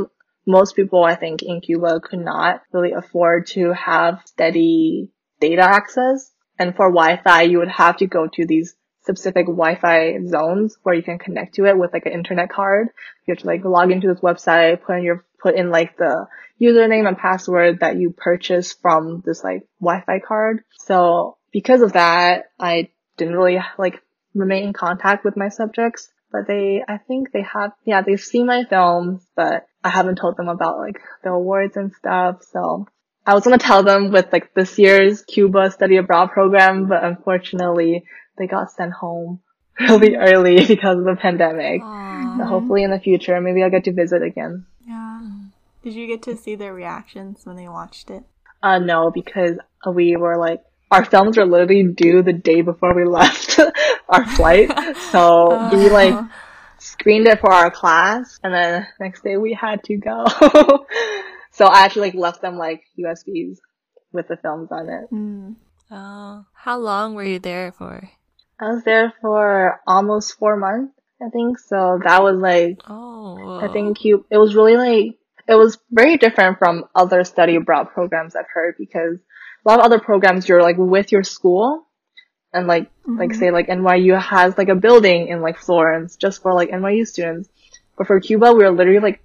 most 0.49 0.75
people, 0.75 1.05
I 1.05 1.15
think, 1.15 1.43
in 1.43 1.61
Cuba 1.61 2.01
could 2.01 2.21
not 2.21 2.63
really 2.73 2.93
afford 2.93 3.47
to 3.49 3.73
have 3.75 4.23
steady 4.25 5.13
data 5.41 5.63
access. 5.63 6.33
And 6.59 6.75
for 6.75 6.91
Wi-Fi, 6.91 7.43
you 7.43 7.59
would 7.59 7.69
have 7.69 7.99
to 7.99 8.07
go 8.07 8.27
to 8.27 8.47
these 8.47 8.75
specific 9.03 9.47
Wi-Fi 9.47 10.19
zones 10.27 10.79
where 10.83 10.95
you 10.95 11.03
can 11.03 11.19
connect 11.19 11.55
to 11.57 11.67
it 11.67 11.79
with 11.79 11.93
like 11.93 12.07
an 12.07 12.13
internet 12.13 12.51
card. 12.51 12.89
You 13.27 13.33
have 13.33 13.43
to 13.43 13.47
like 13.47 13.65
log 13.65 13.93
into 13.93 14.09
this 14.09 14.21
website, 14.21 14.83
put 14.83 14.97
in 14.97 15.05
your, 15.05 15.25
put 15.39 15.55
in 15.55 15.71
like 15.71 15.99
the 15.99 16.27
username 16.61 17.07
and 17.07 17.19
password 17.19 17.81
that 17.81 17.97
you 17.97 18.11
purchase 18.17 18.73
from 18.73 19.23
this 19.27 19.45
like 19.45 19.69
Wi-Fi 19.81 20.21
card. 20.27 20.65
So 20.79 21.37
because 21.53 21.83
of 21.83 21.93
that, 21.93 22.47
I 22.59 22.89
didn't 23.19 23.37
really 23.37 23.59
like 23.77 24.03
remain 24.35 24.69
in 24.69 24.73
contact 24.73 25.25
with 25.25 25.37
my 25.37 25.51
subjects 25.51 26.09
but 26.31 26.47
they, 26.47 26.83
I 26.87 26.99
think 26.99 27.33
they 27.33 27.43
have, 27.43 27.73
yeah, 27.85 28.03
they've 28.03 28.21
seen 28.21 28.47
my 28.47 28.65
films, 28.65 29.27
but 29.35 29.67
I 29.85 29.91
haven't 29.91 30.17
told 30.17 30.37
them 30.37 30.49
about 30.49 30.79
like 30.79 31.01
the 31.23 31.31
awards 31.31 31.77
and 31.77 31.93
stuff. 31.95 32.43
So 32.51 32.87
I 33.27 33.35
was 33.35 33.45
gonna 33.45 33.59
tell 33.59 33.83
them 33.83 34.11
with 34.11 34.33
like 34.33 34.55
this 34.55 34.79
year's 34.79 35.23
Cuba 35.23 35.71
study 35.71 35.97
abroad 35.97 36.31
program, 36.31 36.89
but 36.89 37.05
unfortunately 37.05 38.05
they 38.37 38.47
got 38.47 38.71
sent 38.71 38.93
home 38.93 39.41
really 39.81 40.17
early 40.17 40.65
because 40.67 40.99
of 40.99 41.05
the 41.05 41.17
pandemic. 41.21 41.83
So 41.83 42.45
hopefully 42.45 42.83
in 42.83 42.91
the 42.91 43.01
future, 43.01 43.41
maybe 43.41 43.63
I'll 43.63 43.71
get 43.71 43.85
to 43.85 43.93
visit 43.93 44.23
again. 44.23 44.67
Yeah. 44.87 45.21
Did 45.83 45.95
you 45.95 46.07
get 46.07 46.23
to 46.23 46.37
see 46.37 46.55
their 46.55 46.75
reactions 46.75 47.45
when 47.45 47.57
they 47.57 47.69
watched 47.69 48.11
it? 48.11 48.25
Uh, 48.63 48.79
no, 48.79 49.11
because 49.11 49.57
we 49.93 50.17
were 50.17 50.37
like, 50.37 50.63
our 50.91 51.05
films 51.05 51.37
were 51.37 51.47
literally 51.47 51.85
due 51.85 52.23
the 52.23 52.33
day 52.33 52.63
before 52.63 52.95
we 52.95 53.05
left 53.07 53.61
our 54.09 54.27
flight. 54.27 54.71
So 55.11 55.53
uh, 55.53 55.71
we 55.73 55.89
like 55.91 56.15
screened 56.79 57.27
it 57.27 57.41
for 57.41 57.53
our 57.53 57.71
class 57.71 58.39
and 58.43 58.55
then 58.55 58.87
next 59.01 59.23
day 59.23 59.37
we 59.37 59.53
had 59.53 59.83
to 59.85 59.97
go. 59.97 60.25
so 61.53 61.67
I 61.67 61.85
actually 61.85 62.11
like 62.11 62.15
left 62.15 62.43
them 62.43 62.57
like 62.57 62.83
USBs 62.99 63.59
with 64.13 64.29
the 64.29 64.37
films 64.37 64.69
on 64.71 64.89
it. 64.89 65.11
Mm. 65.13 65.57
Oh, 65.91 66.45
how 66.53 66.79
long 66.79 67.15
were 67.15 67.25
you 67.25 67.39
there 67.39 67.73
for? 67.73 68.09
I 68.61 68.73
was 68.73 68.85
there 68.85 69.13
for 69.21 69.81
almost 69.87 70.39
four 70.39 70.57
months, 70.57 70.93
I 71.23 71.31
think. 71.31 71.59
So 71.59 72.01
that 72.05 72.23
was 72.23 72.39
like, 72.41 72.81
oh, 72.89 73.61
I 73.63 73.73
think 73.73 74.05
you, 74.05 74.27
it 74.31 74.37
was 74.37 74.55
really 74.55 74.77
like, 74.77 75.19
it 75.47 75.55
was 75.55 75.79
very 75.91 76.17
different 76.17 76.59
from 76.59 76.85
other 76.95 77.25
study 77.25 77.57
abroad 77.57 77.89
programs 77.95 78.37
I've 78.37 78.45
heard 78.53 78.75
because 78.79 79.19
a 79.65 79.69
lot 79.69 79.79
of 79.79 79.87
other 79.87 79.99
programs 79.99 80.49
you're 80.49 80.63
like 80.63 80.77
with 80.79 81.11
your 81.11 81.25
school 81.25 81.88
and 82.59 82.67
like 82.67 82.85
mm-hmm. 82.85 83.19
like 83.19 83.35
say 83.35 83.51
like 83.51 83.69
NYU 83.69 84.21
has 84.21 84.59
like 84.59 84.69
a 84.69 84.75
building 84.75 85.29
in 85.29 85.41
like 85.41 85.59
Florence 85.59 86.17
just 86.17 86.43
for 86.43 86.53
like 86.53 86.71
NYU 86.71 87.07
students. 87.07 87.49
But 87.97 88.07
for 88.07 88.21
Cuba 88.21 88.53
we 88.53 88.65
were 88.65 88.71
literally 88.71 89.01
like 89.01 89.21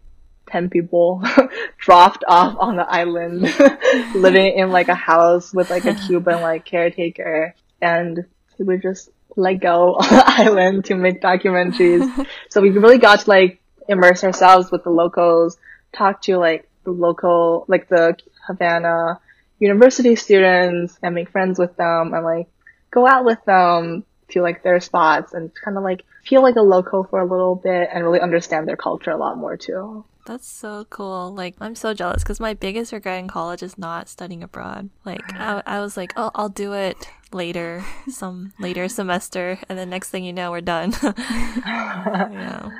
ten 0.49 0.69
people 0.69 1.23
dropped 1.77 2.23
off 2.27 2.55
on 2.59 2.75
the 2.75 2.87
island 2.89 3.41
living 4.15 4.57
in 4.57 4.71
like 4.71 4.87
a 4.87 4.95
house 4.95 5.53
with 5.53 5.69
like 5.69 5.85
a 5.85 5.95
Cuban 6.07 6.41
like 6.41 6.63
caretaker 6.63 7.55
and 7.81 8.25
we 8.59 8.65
would 8.65 8.81
just 8.81 9.09
let 9.35 9.55
go 9.55 9.95
on 9.95 10.09
the 10.09 10.23
island 10.25 10.85
to 10.85 10.95
make 10.95 11.21
documentaries. 11.21 12.27
so 12.49 12.61
we 12.61 12.69
really 12.69 12.99
got 12.99 13.21
to 13.21 13.29
like 13.29 13.59
immerse 13.89 14.23
ourselves 14.23 14.71
with 14.71 14.83
the 14.83 14.89
locals, 14.89 15.57
talk 15.91 16.21
to 16.21 16.37
like 16.37 16.69
the 16.83 16.91
local 16.91 17.65
like 17.67 17.89
the 17.89 18.15
Havana 18.47 19.19
university 19.59 20.15
students 20.15 20.97
and 21.01 21.15
make 21.15 21.29
friends 21.29 21.57
with 21.57 21.75
them 21.77 22.13
and 22.13 22.23
like 22.23 22.47
go 22.93 23.07
out 23.07 23.25
with 23.25 23.43
them 23.45 24.05
to 24.29 24.41
like 24.41 24.63
their 24.63 24.79
spots 24.79 25.33
and 25.33 25.51
kind 25.63 25.77
of 25.77 25.83
like 25.83 26.03
feel 26.23 26.41
like 26.41 26.55
a 26.55 26.61
local 26.61 27.03
for 27.03 27.19
a 27.19 27.25
little 27.25 27.55
bit 27.55 27.89
and 27.91 28.03
really 28.03 28.21
understand 28.21 28.67
their 28.67 28.77
culture 28.77 29.11
a 29.11 29.17
lot 29.17 29.37
more 29.37 29.57
too. 29.57 30.05
That's 30.25 30.47
so 30.47 30.85
cool. 30.89 31.33
Like, 31.33 31.55
I'm 31.59 31.75
so 31.75 31.93
jealous 31.93 32.23
because 32.23 32.39
my 32.39 32.53
biggest 32.53 32.93
regret 32.93 33.19
in 33.19 33.27
college 33.27 33.61
is 33.61 33.77
not 33.77 34.07
studying 34.07 34.41
abroad. 34.41 34.89
Like, 35.03 35.21
I, 35.33 35.61
I 35.65 35.81
was 35.81 35.97
like, 35.97 36.13
oh, 36.15 36.31
I'll 36.33 36.47
do 36.47 36.71
it 36.71 37.09
later, 37.33 37.83
some 38.07 38.53
later 38.57 38.87
semester, 38.87 39.59
and 39.67 39.77
then 39.77 39.89
next 39.89 40.11
thing 40.11 40.23
you 40.23 40.31
know, 40.31 40.51
we're 40.51 40.61
done. 40.61 40.93
yeah. 41.03 42.69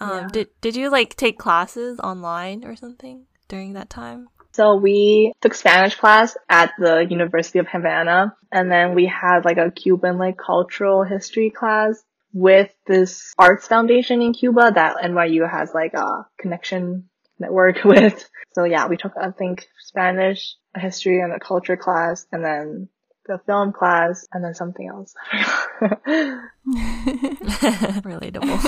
Um, 0.00 0.10
yeah. 0.10 0.28
Did 0.32 0.48
Did 0.60 0.74
you 0.74 0.90
like 0.90 1.14
take 1.14 1.38
classes 1.38 2.00
online 2.00 2.64
or 2.64 2.74
something 2.74 3.26
during 3.46 3.74
that 3.74 3.88
time? 3.88 4.28
So 4.52 4.76
we 4.76 5.32
took 5.40 5.54
Spanish 5.54 5.94
class 5.96 6.36
at 6.48 6.72
the 6.78 7.06
University 7.08 7.58
of 7.58 7.68
Havana 7.68 8.36
and 8.50 8.70
then 8.70 8.94
we 8.94 9.06
had 9.06 9.44
like 9.44 9.56
a 9.56 9.70
Cuban 9.70 10.18
like 10.18 10.36
cultural 10.36 11.04
history 11.04 11.50
class 11.50 12.02
with 12.32 12.70
this 12.86 13.34
arts 13.38 13.66
foundation 13.66 14.22
in 14.22 14.32
Cuba 14.32 14.72
that 14.74 14.96
NYU 15.02 15.50
has 15.50 15.72
like 15.74 15.94
a 15.94 16.26
connection 16.38 17.08
network 17.38 17.84
with. 17.84 18.28
So 18.54 18.64
yeah, 18.64 18.88
we 18.88 18.96
took 18.96 19.12
I 19.20 19.30
think 19.30 19.66
Spanish, 19.80 20.54
a 20.74 20.80
history 20.80 21.20
and 21.20 21.32
a 21.32 21.40
culture 21.40 21.76
class 21.76 22.26
and 22.32 22.44
then 22.44 22.88
the 23.26 23.38
film 23.46 23.72
class 23.72 24.26
and 24.32 24.44
then 24.44 24.54
something 24.54 24.88
else. 24.88 25.14
Relatable. 28.02 28.58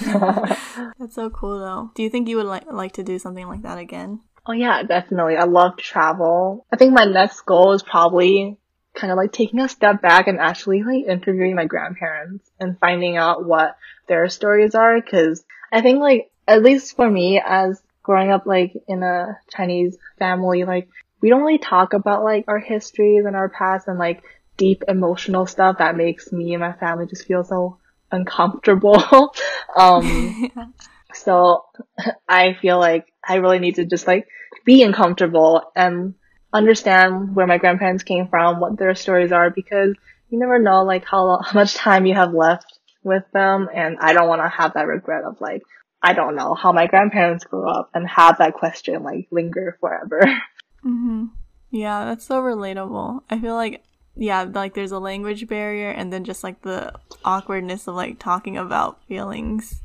That's 0.98 1.14
so 1.14 1.30
cool 1.30 1.58
though. 1.60 1.90
Do 1.94 2.02
you 2.02 2.10
think 2.10 2.28
you 2.28 2.36
would 2.36 2.46
like 2.46 2.66
like 2.70 2.92
to 2.92 3.02
do 3.02 3.18
something 3.18 3.46
like 3.46 3.62
that 3.62 3.78
again? 3.78 4.20
Oh 4.46 4.52
yeah, 4.52 4.82
definitely. 4.84 5.36
I 5.36 5.44
love 5.44 5.76
to 5.76 5.82
travel. 5.82 6.66
I 6.72 6.76
think 6.76 6.92
my 6.92 7.04
next 7.04 7.40
goal 7.40 7.72
is 7.72 7.82
probably 7.82 8.56
kind 8.94 9.10
of 9.10 9.16
like 9.16 9.32
taking 9.32 9.60
a 9.60 9.68
step 9.68 10.00
back 10.00 10.28
and 10.28 10.38
actually 10.38 10.82
like 10.82 11.04
interviewing 11.06 11.56
my 11.56 11.66
grandparents 11.66 12.48
and 12.60 12.78
finding 12.78 13.16
out 13.16 13.44
what 13.44 13.76
their 14.06 14.28
stories 14.28 14.74
are. 14.74 15.00
Cause 15.02 15.44
I 15.72 15.80
think 15.82 15.98
like, 15.98 16.30
at 16.46 16.62
least 16.62 16.94
for 16.94 17.10
me 17.10 17.42
as 17.44 17.82
growing 18.02 18.30
up 18.30 18.46
like 18.46 18.72
in 18.86 19.02
a 19.02 19.38
Chinese 19.50 19.98
family, 20.18 20.64
like 20.64 20.88
we 21.20 21.28
don't 21.28 21.42
really 21.42 21.58
talk 21.58 21.92
about 21.92 22.22
like 22.22 22.44
our 22.46 22.60
histories 22.60 23.24
and 23.26 23.34
our 23.34 23.48
past 23.48 23.88
and 23.88 23.98
like 23.98 24.22
deep 24.56 24.84
emotional 24.86 25.46
stuff 25.46 25.78
that 25.78 25.96
makes 25.96 26.30
me 26.32 26.54
and 26.54 26.60
my 26.60 26.72
family 26.72 27.06
just 27.06 27.26
feel 27.26 27.42
so 27.42 27.78
uncomfortable. 28.12 29.02
um, 29.76 30.50
so 31.26 31.64
I 32.28 32.54
feel 32.54 32.78
like 32.78 33.12
I 33.22 33.36
really 33.36 33.58
need 33.58 33.74
to 33.74 33.84
just 33.84 34.06
like 34.06 34.26
be 34.64 34.82
uncomfortable 34.82 35.62
and 35.76 36.14
understand 36.52 37.36
where 37.36 37.46
my 37.46 37.58
grandparents 37.58 38.04
came 38.04 38.28
from, 38.28 38.60
what 38.60 38.78
their 38.78 38.94
stories 38.94 39.32
are, 39.32 39.50
because 39.50 39.94
you 40.30 40.38
never 40.38 40.58
know 40.58 40.84
like 40.84 41.04
how, 41.04 41.38
how 41.44 41.52
much 41.52 41.74
time 41.74 42.06
you 42.06 42.14
have 42.14 42.32
left 42.32 42.78
with 43.02 43.24
them. 43.34 43.68
And 43.74 43.98
I 44.00 44.14
don't 44.14 44.28
want 44.28 44.40
to 44.40 44.48
have 44.48 44.74
that 44.74 44.86
regret 44.86 45.24
of 45.24 45.40
like, 45.40 45.62
I 46.02 46.14
don't 46.14 46.36
know 46.36 46.54
how 46.54 46.72
my 46.72 46.86
grandparents 46.86 47.44
grew 47.44 47.68
up 47.68 47.90
and 47.92 48.08
have 48.08 48.38
that 48.38 48.54
question 48.54 49.02
like 49.02 49.28
linger 49.30 49.76
forever. 49.80 50.22
Mm-hmm. 50.84 51.24
Yeah, 51.72 52.04
that's 52.04 52.24
so 52.24 52.40
relatable. 52.40 53.22
I 53.28 53.40
feel 53.40 53.54
like 53.54 53.82
yeah, 54.14 54.42
like 54.42 54.74
there's 54.74 54.92
a 54.92 55.00
language 55.00 55.48
barrier 55.48 55.90
and 55.90 56.12
then 56.12 56.22
just 56.22 56.44
like 56.44 56.62
the 56.62 56.92
awkwardness 57.24 57.88
of 57.88 57.96
like 57.96 58.20
talking 58.20 58.56
about 58.56 59.02
feelings. 59.08 59.80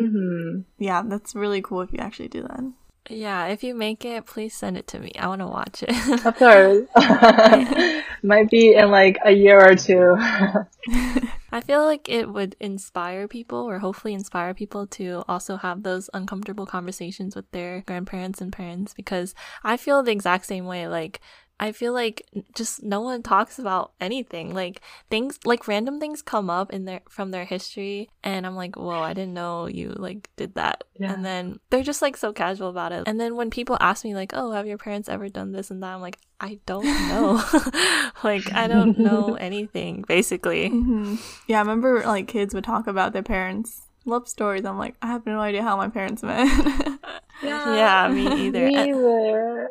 Hmm 0.00 0.60
Yeah, 0.78 1.02
that's 1.06 1.34
really 1.34 1.62
cool 1.62 1.82
if 1.82 1.92
you 1.92 1.98
actually 1.98 2.28
do 2.28 2.42
that. 2.42 2.72
Yeah, 3.10 3.46
if 3.48 3.62
you 3.62 3.74
make 3.74 4.04
it, 4.04 4.24
please 4.24 4.54
send 4.54 4.78
it 4.78 4.86
to 4.88 4.98
me. 4.98 5.12
I 5.18 5.28
want 5.28 5.40
to 5.42 5.46
watch 5.46 5.84
it. 5.86 6.24
Of 6.24 6.36
course. 6.36 6.86
Might 8.22 8.48
be 8.48 8.74
in 8.74 8.90
like 8.90 9.18
a 9.24 9.30
year 9.30 9.60
or 9.60 9.74
two. 9.74 10.16
I 11.52 11.60
feel 11.60 11.84
like 11.84 12.08
it 12.08 12.32
would 12.32 12.56
inspire 12.60 13.28
people, 13.28 13.58
or 13.58 13.78
hopefully 13.78 14.14
inspire 14.14 14.54
people 14.54 14.86
to 14.88 15.22
also 15.28 15.56
have 15.56 15.82
those 15.82 16.08
uncomfortable 16.14 16.66
conversations 16.66 17.36
with 17.36 17.50
their 17.50 17.82
grandparents 17.86 18.40
and 18.40 18.52
parents 18.52 18.94
because 18.94 19.34
I 19.62 19.76
feel 19.76 20.02
the 20.02 20.12
exact 20.12 20.46
same 20.46 20.64
way. 20.64 20.88
Like, 20.88 21.20
I 21.60 21.72
feel 21.72 21.92
like 21.92 22.22
just 22.54 22.82
no 22.82 23.00
one 23.00 23.22
talks 23.22 23.58
about 23.58 23.92
anything. 24.00 24.54
Like 24.54 24.80
things, 25.10 25.38
like 25.44 25.68
random 25.68 26.00
things 26.00 26.20
come 26.22 26.50
up 26.50 26.72
in 26.72 26.84
their 26.84 27.00
from 27.08 27.30
their 27.30 27.44
history, 27.44 28.10
and 28.22 28.46
I'm 28.46 28.56
like, 28.56 28.76
whoa, 28.76 29.00
I 29.00 29.14
didn't 29.14 29.34
know 29.34 29.66
you 29.66 29.90
like 29.96 30.28
did 30.36 30.54
that. 30.56 30.84
Yeah. 30.98 31.12
And 31.12 31.24
then 31.24 31.60
they're 31.70 31.82
just 31.82 32.02
like 32.02 32.16
so 32.16 32.32
casual 32.32 32.68
about 32.70 32.92
it. 32.92 33.04
And 33.06 33.20
then 33.20 33.36
when 33.36 33.50
people 33.50 33.76
ask 33.80 34.04
me 34.04 34.14
like, 34.14 34.32
oh, 34.34 34.50
have 34.52 34.66
your 34.66 34.78
parents 34.78 35.08
ever 35.08 35.28
done 35.28 35.52
this 35.52 35.70
and 35.70 35.82
that? 35.82 35.94
I'm 35.94 36.00
like, 36.00 36.18
I 36.40 36.58
don't 36.66 36.84
know. 36.84 37.42
like 38.24 38.52
I 38.54 38.66
don't 38.68 38.98
know 38.98 39.34
anything 39.40 40.04
basically. 40.06 40.68
hmm 40.70 41.16
Yeah, 41.46 41.58
I 41.58 41.60
remember 41.60 42.02
like 42.04 42.28
kids 42.28 42.54
would 42.54 42.64
talk 42.64 42.86
about 42.86 43.12
their 43.12 43.22
parents' 43.22 43.82
love 44.04 44.28
stories. 44.28 44.64
I'm 44.64 44.76
like, 44.78 44.96
I 45.00 45.06
have 45.06 45.24
no 45.24 45.40
idea 45.40 45.62
how 45.62 45.76
my 45.76 45.88
parents 45.88 46.22
met. 46.22 46.98
Yeah, 47.42 48.08
me 48.08 48.46
either. 48.46 48.64
Me 48.66 48.76
And 48.76 48.88
either. 48.88 49.68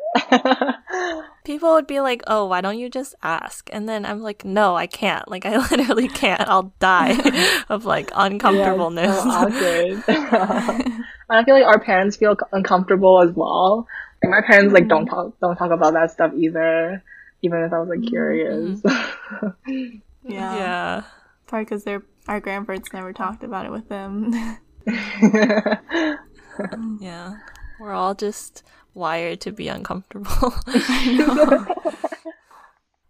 People 1.44 1.72
would 1.74 1.86
be 1.86 2.00
like, 2.00 2.22
"Oh, 2.26 2.46
why 2.46 2.60
don't 2.60 2.78
you 2.78 2.88
just 2.88 3.14
ask?" 3.22 3.68
And 3.72 3.88
then 3.88 4.04
I'm 4.04 4.20
like, 4.20 4.44
"No, 4.44 4.76
I 4.76 4.86
can't. 4.86 5.28
Like, 5.28 5.46
I 5.46 5.56
literally 5.70 6.08
can't. 6.08 6.48
I'll 6.48 6.74
die 6.78 7.16
of 7.68 7.84
like 7.84 8.10
uncomfortableness." 8.14 9.24
Yeah, 9.24 9.46
it's 9.48 10.06
so 10.06 10.12
awkward. 10.36 10.84
and 10.86 11.04
I 11.30 11.44
feel 11.44 11.54
like 11.54 11.66
our 11.66 11.80
parents 11.80 12.16
feel 12.16 12.36
uncomfortable 12.52 13.20
as 13.22 13.30
well. 13.32 13.86
Like 14.22 14.30
my 14.30 14.40
parents 14.46 14.72
like 14.72 14.88
don't 14.88 15.06
mm. 15.06 15.10
talk 15.10 15.38
don't 15.40 15.56
talk 15.56 15.70
about 15.70 15.94
that 15.94 16.10
stuff 16.10 16.32
either, 16.34 17.02
even 17.42 17.62
if 17.62 17.72
I 17.72 17.78
was 17.78 17.88
like 17.88 18.00
mm-hmm. 18.00 18.08
curious. 18.08 18.80
Mm-hmm. 18.80 19.98
yeah. 20.24 20.56
yeah. 20.56 21.02
Probably 21.46 21.64
because 21.64 21.84
their 21.84 22.02
our 22.26 22.40
grandparents 22.40 22.92
never 22.92 23.12
talked 23.12 23.44
about 23.44 23.66
it 23.66 23.72
with 23.72 23.88
them. 23.88 24.32
Yeah. 27.00 27.34
We're 27.80 27.92
all 27.92 28.14
just 28.14 28.62
wired 28.94 29.40
to 29.42 29.52
be 29.52 29.68
uncomfortable. 29.68 30.54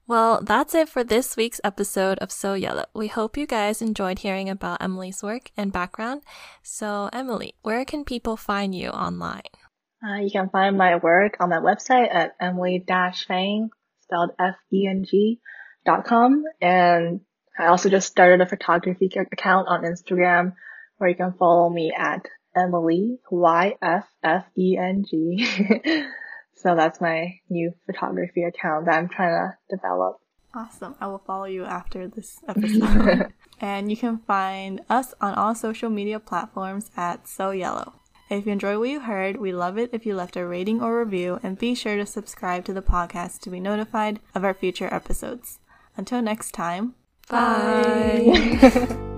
well, 0.07 0.41
that's 0.43 0.75
it 0.75 0.89
for 0.89 1.05
this 1.05 1.37
week's 1.37 1.61
episode 1.63 2.19
of 2.19 2.33
So 2.33 2.55
Yellow. 2.55 2.87
We 2.95 3.09
hope 3.09 3.37
you 3.37 3.47
guys 3.47 3.83
enjoyed 3.83 4.21
hearing 4.21 4.49
about 4.49 4.83
Emily's 4.83 5.23
work 5.23 5.51
and 5.57 5.73
background. 5.73 6.23
So, 6.63 7.11
Emily, 7.13 7.55
where 7.63 7.85
can 7.85 8.05
people 8.05 8.37
find 8.37 8.75
you 8.75 8.89
online? 8.89 9.43
Uh, 10.07 10.17
you 10.17 10.31
can 10.31 10.51
find 10.51 10.77
my 10.77 10.97
work 10.97 11.37
on 11.41 11.49
my 11.49 11.57
website 11.57 12.15
at 12.15 12.35
emily-feng, 12.41 13.71
spelled 14.03 14.31
F-E-N-G, 14.39 15.41
dot 15.85 16.05
com. 16.05 16.45
And 16.61 17.21
I 17.59 17.67
also 17.67 17.89
just 17.89 18.09
started 18.09 18.41
a 18.41 18.47
photography 18.47 19.11
account 19.33 19.69
on 19.69 19.85
Instagram 19.85 20.55
where 20.99 21.11
you 21.11 21.17
can 21.17 21.35
follow 21.39 21.71
me 21.71 21.93
at 21.97 22.27
Emily, 22.57 23.19
Y-F-F-E-N-G. 23.31 24.07
so 26.57 26.75
that's 26.77 27.01
my 27.01 27.41
new 27.49 27.73
photography 27.87 28.43
account 28.43 28.87
that 28.87 28.99
I'm 28.99 29.09
trying 29.09 29.31
to 29.31 29.57
develop. 29.77 30.19
awesome. 30.55 30.95
I 31.01 31.07
will 31.09 31.19
follow 31.19 31.47
you 31.47 31.65
after 31.65 32.09
this 32.09 32.41
episode. 32.49 33.33
and 33.61 33.91
you 33.91 33.97
can 33.97 34.19
find 34.19 34.81
us 34.89 35.15
on 35.21 35.35
all 35.35 35.55
social 35.55 35.91
media 35.91 36.21
platforms 36.21 36.91
at 36.97 37.27
So 37.29 37.51
Yellow. 37.51 37.95
If 38.31 38.47
you 38.47 38.53
enjoy 38.53 38.79
what 38.79 38.89
you 38.89 39.01
heard, 39.01 39.37
we 39.37 39.53
love 39.53 39.77
it 39.79 39.91
if 39.93 40.07
you 40.07 40.15
left 40.15 40.37
a 40.37 40.47
rating 40.47 40.81
or 40.81 40.99
review, 40.99 41.39
and 41.43 41.59
be 41.59 41.75
sure 41.75 41.97
to 41.97 42.07
subscribe 42.07 42.65
to 42.65 42.73
the 42.73 42.83
podcast 42.83 43.41
to 43.41 43.51
be 43.51 43.61
notified 43.61 44.19
of 44.35 44.45
our 44.45 44.55
future 44.55 44.89
episodes. 44.93 45.59
Until 45.97 46.23
next 46.23 46.53
time, 46.53 46.95
Bye. 47.29 49.11